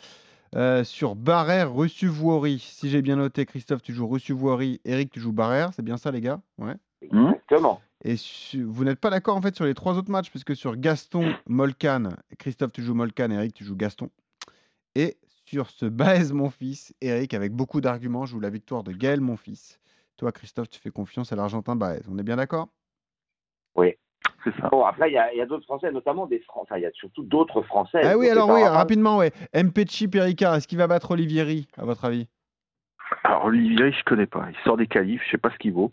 Euh, 0.54 0.84
sur 0.84 1.16
Barrère, 1.16 1.72
reçu 1.72 2.08
Voiry, 2.08 2.60
si 2.60 2.90
j'ai 2.90 3.02
bien 3.02 3.16
noté, 3.16 3.46
Christophe, 3.46 3.82
tu 3.82 3.94
joues 3.94 4.08
reçu 4.08 4.34
Voiry, 4.34 4.82
Eric, 4.84 5.10
tu 5.10 5.22
joues 5.22 5.32
Barrère, 5.32 5.74
c'est 5.74 5.84
bien 5.84 5.96
ça 5.96 6.12
les 6.12 6.20
gars? 6.20 6.42
Ouais. 6.58 6.76
Hmm? 7.10 7.30
Exactement. 7.30 7.82
Et 8.04 8.16
su- 8.16 8.64
vous 8.64 8.84
n'êtes 8.84 9.00
pas 9.00 9.10
d'accord 9.10 9.36
en 9.38 9.42
fait 9.42 9.56
sur 9.56 9.66
les 9.66 9.74
trois 9.74 9.98
autres 9.98 10.12
matchs, 10.12 10.30
puisque 10.30 10.56
sur 10.56 10.76
Gaston, 10.76 11.36
Molcan, 11.48 12.10
Christophe, 12.40 12.72
tu 12.72 12.82
joues 12.82 12.96
Molcan, 12.96 13.30
Eric, 13.32 13.54
tu 13.54 13.64
joues 13.64 13.76
Gaston. 13.76 14.10
Et 14.96 15.18
sur 15.46 15.70
ce 15.70 15.86
Baez, 15.86 16.34
mon 16.34 16.50
fils, 16.50 16.94
Eric, 17.02 17.34
avec 17.34 17.52
beaucoup 17.52 17.82
d'arguments, 17.82 18.26
joue 18.26 18.40
la 18.40 18.50
victoire 18.50 18.84
de 18.84 18.92
Gaël, 18.92 19.22
mon 19.22 19.38
fils. 19.38 19.80
Toi, 20.18 20.32
Christophe, 20.32 20.70
tu 20.70 20.80
fais 20.80 20.92
confiance 20.92 21.32
à 21.32 21.36
l'Argentin 21.36 21.76
Baez. 21.76 22.02
On 22.10 22.18
est 22.18 22.24
bien 22.24 22.38
d'accord? 22.38 22.70
C'est 24.44 24.56
ça. 24.60 24.70
Bon, 24.70 24.84
après, 24.84 25.10
il 25.10 25.14
y 25.14 25.18
a, 25.18 25.32
il 25.34 25.38
y 25.38 25.42
a 25.42 25.46
d'autres 25.46 25.66
Français, 25.66 25.92
notamment 25.92 26.26
des 26.26 26.40
Français. 26.40 26.70
Enfin, 26.72 26.78
il 26.78 26.84
y 26.84 26.86
a 26.86 26.92
surtout 26.94 27.24
d'autres 27.24 27.62
Français. 27.62 28.02
Ah 28.04 28.18
oui, 28.18 28.30
alors 28.30 28.50
oui, 28.50 28.64
rapidement, 28.64 29.18
ouais. 29.18 29.32
Mpecci, 29.54 30.08
Péricard, 30.08 30.56
est-ce 30.56 30.68
qu'il 30.68 30.78
va 30.78 30.88
battre 30.88 31.12
Olivieri, 31.12 31.68
à 31.78 31.86
votre 31.86 32.06
avis? 32.06 32.28
Alors, 33.24 33.46
Olivier, 33.46 33.92
je 33.92 34.04
connais 34.04 34.26
pas. 34.26 34.48
Il 34.50 34.58
sort 34.64 34.78
des 34.78 34.88
qualifs, 34.88 35.22
je 35.26 35.32
sais 35.32 35.38
pas 35.38 35.52
ce 35.52 35.58
qu'il 35.58 35.74
vaut. 35.74 35.92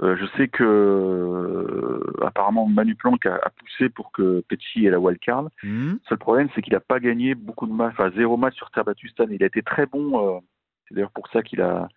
Euh, 0.00 0.16
je 0.16 0.26
sais 0.36 0.46
que 0.46 0.62
euh, 0.62 2.24
apparemment 2.24 2.66
Manu 2.68 2.94
Planck 2.94 3.26
a, 3.26 3.34
a 3.34 3.50
poussé 3.50 3.88
pour 3.88 4.12
que 4.12 4.44
Pecci 4.48 4.86
ait 4.86 4.90
la 4.90 5.00
wildcard. 5.00 5.48
Hmm 5.64 5.92
Le 5.94 6.00
seul 6.08 6.18
problème, 6.18 6.48
c'est 6.54 6.62
qu'il 6.62 6.72
n'a 6.74 6.80
pas 6.80 7.00
gagné 7.00 7.34
beaucoup 7.34 7.66
de 7.66 7.72
matchs, 7.72 7.94
enfin 7.98 8.10
zéro 8.16 8.36
match 8.36 8.54
sur 8.54 8.70
terre 8.70 8.84
battue 8.84 9.08
cette 9.08 9.20
année. 9.20 9.34
Il 9.34 9.42
a 9.42 9.46
été 9.46 9.62
très 9.62 9.86
bon. 9.86 10.36
euh, 10.36 10.38
c'est 10.86 10.94
d'ailleurs 10.94 11.10
pour 11.10 11.26
ça 11.28 11.42
qu'il 11.42 11.60
a, 11.60 11.88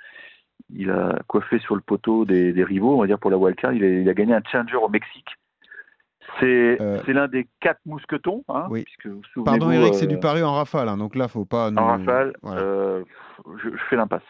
il 0.73 0.89
a 0.89 1.19
coiffé 1.27 1.59
sur 1.59 1.75
le 1.75 1.81
poteau 1.81 2.25
des, 2.25 2.53
des 2.53 2.63
rivaux, 2.63 2.95
on 2.95 3.01
va 3.01 3.07
dire 3.07 3.19
pour 3.19 3.29
la 3.29 3.37
wildcard. 3.37 3.73
Il 3.73 3.83
a, 3.83 3.87
il 3.87 4.09
a 4.09 4.13
gagné 4.15 4.33
un 4.33 4.41
challenger 4.51 4.77
au 4.77 4.89
Mexique. 4.89 5.29
C'est 6.39 6.77
l'un 7.07 7.27
des 7.27 7.47
quatre 7.59 7.81
mousquetons, 7.85 8.43
hein, 8.47 8.67
oui. 8.69 8.83
puisque 8.83 9.07
vous 9.07 9.21
souvenez-vous, 9.33 9.43
Pardon, 9.43 9.69
Eric, 9.71 9.93
c'est 9.95 10.07
du 10.07 10.17
pari 10.19 10.41
en 10.41 10.53
rafale, 10.53 10.87
hein, 10.87 10.97
donc 10.97 11.15
là, 11.15 11.27
faut 11.27 11.45
pas. 11.45 11.69
Nous... 11.71 11.77
en 11.77 11.85
rafale. 11.87 12.33
Voilà. 12.41 12.61
je, 13.61 13.69
je 13.69 13.83
fais 13.89 13.95
l'impasse. 13.95 14.23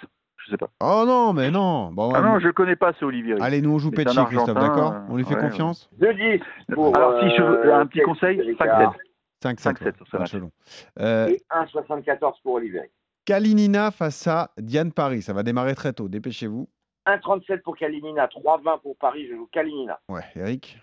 Je 0.46 0.52
sais 0.52 0.58
pas. 0.58 0.70
Oh 0.80 1.04
non, 1.06 1.34
mais 1.34 1.52
non. 1.52 1.92
Bon, 1.92 2.12
Ah 2.14 2.22
non, 2.22 2.40
je 2.40 2.50
connais 2.50 2.76
pas 2.76 2.94
ce 3.00 3.06
Olivier. 3.06 3.36
Allez, 3.42 3.62
nous, 3.62 3.74
on 3.74 3.80
joue 3.80 3.92
Pecci, 3.92 4.18
Christophe, 4.26 4.56
d'accord 4.56 4.94
euh, 4.94 5.06
On 5.10 5.18
lui 5.18 5.24
fait 5.24 5.36
ouais, 5.36 5.42
confiance 5.42 5.90
2-10 6.00 6.42
pour. 6.74 6.96
Alors, 6.96 7.20
si 7.22 7.36
je 7.36 7.42
veux 7.42 7.68
euh, 7.68 7.80
un 7.80 7.86
petit 7.86 8.02
conseil, 8.02 8.38
Péricard. 8.38 8.96
5-7. 9.44 9.56
5-7. 9.56 9.74
5-7 9.74 9.98
sur 9.98 10.08
ce 10.08 10.18
match. 10.18 10.34
match 10.34 10.42
long. 10.42 10.52
Euh, 11.00 11.28
Et 11.28 11.42
1,74 11.52 12.34
pour 12.44 12.54
Olivier. 12.54 12.92
Kalinina 13.26 13.92
face 13.92 14.28
à 14.28 14.52
Diane 14.58 14.92
Paris. 14.92 15.22
Ça 15.22 15.34
va 15.34 15.44
démarrer 15.44 15.76
très 15.76 15.94
tôt. 15.94 16.10
Dépêchez-vous. 16.10 16.68
1,37 17.08 17.62
pour 17.62 17.76
Kalinina, 17.78 18.28
3,20 18.28 18.82
pour 18.82 18.98
Paris. 18.98 19.28
Je 19.30 19.36
joue 19.36 19.48
Kalinina. 19.52 20.00
Ouais, 20.10 20.24
Eric. 20.36 20.78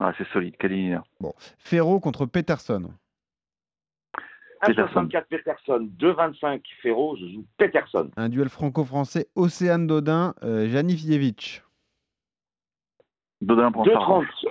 Ah, 0.00 0.12
c'est 0.16 0.26
solide, 0.28 0.56
Kalinina. 0.56 1.02
Ferro 1.58 2.00
contre 2.00 2.26
Peterson. 2.26 2.92
Peterson. 4.66 5.04
1,64 5.06 5.24
Peterson, 5.28 5.88
2,25 5.98 6.62
Ferro. 6.82 7.16
Je 7.16 7.26
joue 7.28 7.46
Peterson. 7.56 8.10
Un 8.16 8.28
duel 8.28 8.48
franco-français. 8.48 9.28
Océane 9.34 9.86
Dodin, 9.86 10.34
euh, 10.42 10.68
Janifievich. 10.68 11.62
Dodin 13.40 13.70
prend 13.70 13.84
sa 13.84 13.90
2,30 13.90 13.98
revanche. 14.04 14.46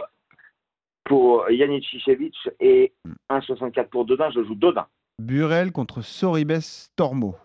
pour 1.03 1.49
Yannick 1.49 1.85
Chichevich 1.85 2.35
et 2.59 2.93
Hmm. 3.05 3.13
1,64 3.29 3.89
pour 3.89 4.05
Dodin. 4.05 4.29
Je 4.31 4.43
joue 4.43 4.55
Dodin. 4.55 4.87
Burel 5.19 5.71
contre 5.71 6.01
Soribes 6.01 6.61
Tormo. 6.95 7.35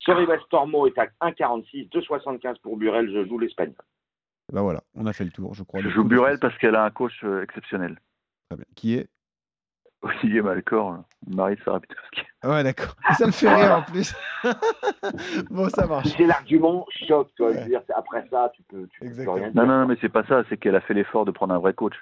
Soribes 0.00 0.30
Tormo 0.50 0.86
est 0.86 0.98
à 0.98 1.06
1,46, 1.20 1.88
2,75 1.90 2.58
pour 2.62 2.76
Burel. 2.76 3.10
Je 3.12 3.26
joue 3.28 3.38
l'Espagnol. 3.38 3.74
Bah 4.52 4.62
voilà, 4.62 4.80
on 4.94 5.06
a 5.06 5.12
fait 5.12 5.24
le 5.24 5.30
tour, 5.30 5.54
je 5.54 5.62
crois. 5.62 5.80
Je 5.82 5.88
joue 5.90 6.02
Burel 6.04 6.38
parce 6.40 6.56
qu'elle 6.58 6.74
a 6.74 6.84
un 6.84 6.90
coach 6.90 7.12
euh, 7.22 7.42
exceptionnel. 7.42 8.00
Très 8.48 8.56
bien. 8.56 8.64
Qui 8.74 8.94
est 8.94 9.08
Olivier 10.02 10.40
Malcor, 10.42 10.98
le 11.28 11.36
mari 11.36 11.56
de 11.56 11.60
Sarah 11.62 11.80
Pitowski. 11.80 12.22
Ouais, 12.44 12.62
d'accord. 12.62 12.94
Ça 13.18 13.26
me 13.26 13.32
fait 13.32 13.52
rire 13.54 13.76
en 13.78 13.82
plus. 13.82 14.14
bon, 15.50 15.68
ça 15.68 15.86
marche. 15.86 16.08
C'est 16.16 16.26
l'argument 16.26 16.86
choc. 17.06 17.28
Toi. 17.36 17.52
Je 17.52 17.56
Ouais. 17.56 17.62
veux 17.64 17.68
dire, 17.68 17.82
c'est- 17.86 17.92
après 17.94 18.26
ça, 18.30 18.50
tu 18.54 18.62
peux, 18.62 18.86
tu 18.92 19.00
peux 19.00 19.30
rien 19.30 19.46
Non, 19.48 19.50
dire. 19.52 19.66
non, 19.66 19.66
non, 19.80 19.86
mais 19.86 19.96
c'est 20.00 20.08
pas 20.08 20.24
ça, 20.24 20.42
c'est 20.48 20.56
qu'elle 20.56 20.76
a 20.76 20.80
fait 20.80 20.94
l'effort 20.94 21.24
de 21.24 21.30
prendre 21.30 21.54
un 21.54 21.58
vrai 21.58 21.74
coach. 21.74 21.94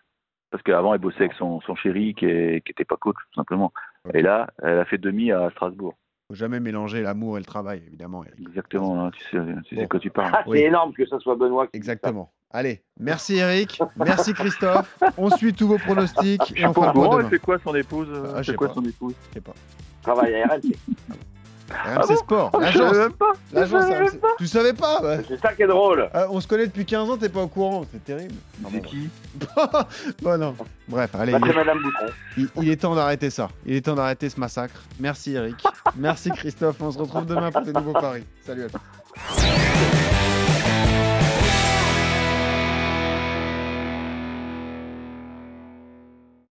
Parce 0.50 0.62
qu'avant, 0.62 0.94
elle 0.94 1.00
bossait 1.00 1.20
avec 1.24 1.32
son, 1.34 1.61
son 1.62 1.74
chéri 1.74 2.14
qui, 2.14 2.24
est- 2.26 2.64
qui 2.64 2.72
était 2.72 2.84
pas 2.84 2.96
coach, 2.96 3.16
tout 3.16 3.34
simplement. 3.40 3.72
Et 4.14 4.22
là, 4.22 4.48
elle 4.62 4.78
a 4.78 4.84
fait 4.84 4.98
demi 4.98 5.30
à 5.32 5.50
Strasbourg. 5.50 5.94
Faut 6.28 6.34
jamais 6.34 6.61
mélanger 6.61 7.02
l'amour 7.02 7.37
et 7.37 7.40
le 7.40 7.46
travail, 7.46 7.82
évidemment, 7.87 8.24
Eric. 8.24 8.38
Exactement, 8.48 9.06
hein, 9.06 9.11
tu 9.11 9.20
sais, 9.24 9.44
tu 9.64 9.74
sais 9.74 9.82
Bon. 9.82 9.88
quoi 9.88 10.00
tu 10.00 10.11
parles. 10.11 10.30
Ah, 10.34 10.42
c'est 10.44 10.50
Oui. 10.50 10.58
énorme 10.61 10.92
que 10.94 11.04
ça 11.06 11.18
soit 11.18 11.34
Benoît 11.37 11.66
qui. 11.66 11.76
Exactement. 11.76 12.32
Allez, 12.50 12.82
merci 12.98 13.37
Eric, 13.37 13.78
merci 13.96 14.32
Christophe. 14.32 14.98
On 15.18 15.28
suit 15.30 15.52
tous 15.52 15.68
vos 15.68 15.76
pronostics 15.78 16.54
et 16.56 16.66
on 16.66 16.72
fera 16.72 16.92
demain. 16.94 17.28
fait 17.28 17.38
quoi 17.38 17.58
son 17.62 17.74
épouse 17.74 18.08
euh, 18.11 18.32
Ah, 18.34 18.37
je 18.37 18.38
elle 18.38 18.44
sais 18.46 18.50
fait 18.52 18.56
quoi 18.56 18.68
pas. 18.68 18.74
son 18.74 18.84
épouse 18.84 19.14
Je 19.28 19.34
sais 19.34 19.40
pas. 19.42 19.52
Travaille 20.02 20.34
à 20.42 20.46
RMC. 20.46 20.72
RMC 21.70 22.06
bon 22.08 22.16
Sport, 22.16 22.50
Je 22.54 22.61
l'agence. 22.61 22.80
savais 22.94 22.98
même 23.00 23.12
pas. 23.12 23.32
Je 23.50 23.54
L'agence 23.54 23.82
savais 23.82 23.94
même 24.00 24.08
RMC. 24.08 24.20
Tu 24.38 24.46
savais 24.46 24.72
pas. 24.72 25.00
C'est 25.28 25.38
ça 25.38 25.52
qui 25.52 25.62
est 25.62 25.66
drôle. 25.66 26.08
Ah, 26.14 26.26
On 26.30 26.40
se 26.40 26.48
connaît 26.48 26.66
depuis 26.66 26.87
15 26.87 27.11
ans, 27.11 27.16
t'es 27.18 27.28
pas 27.28 27.42
au 27.42 27.48
courant, 27.48 27.84
c'est 27.92 28.02
terrible. 28.02 28.34
C'est 28.64 28.80
bon, 28.80 28.80
qui 28.80 29.11
bon, 30.22 30.38
non. 30.38 30.56
Bref, 30.88 31.14
allez, 31.16 31.32
Bah, 31.32 31.38
il 31.42 31.46
c'est 31.46 31.52
est, 31.52 31.56
Madame 31.56 31.82
Boutron. 31.82 32.06
il- 32.38 32.48
il 32.62 32.70
est 32.70 32.76
temps 32.76 32.94
d'arrêter 32.94 33.28
ça. 33.28 33.50
Il 33.66 33.74
est 33.76 33.82
temps 33.84 33.94
d'arrêter 33.94 34.30
ce 34.30 34.40
massacre. 34.40 34.80
Merci 34.98 35.34
Eric. 35.34 35.62
Merci 35.96 36.30
Christophe. 36.30 36.80
On 36.80 36.90
se 36.90 36.98
retrouve 36.98 37.26
demain 37.26 37.50
pour 37.52 37.61
des 37.61 37.72
nouveaux 37.74 37.92
paris. 37.92 38.24
Salut 38.46 38.64
à 38.64 38.68
tous. 38.70 40.17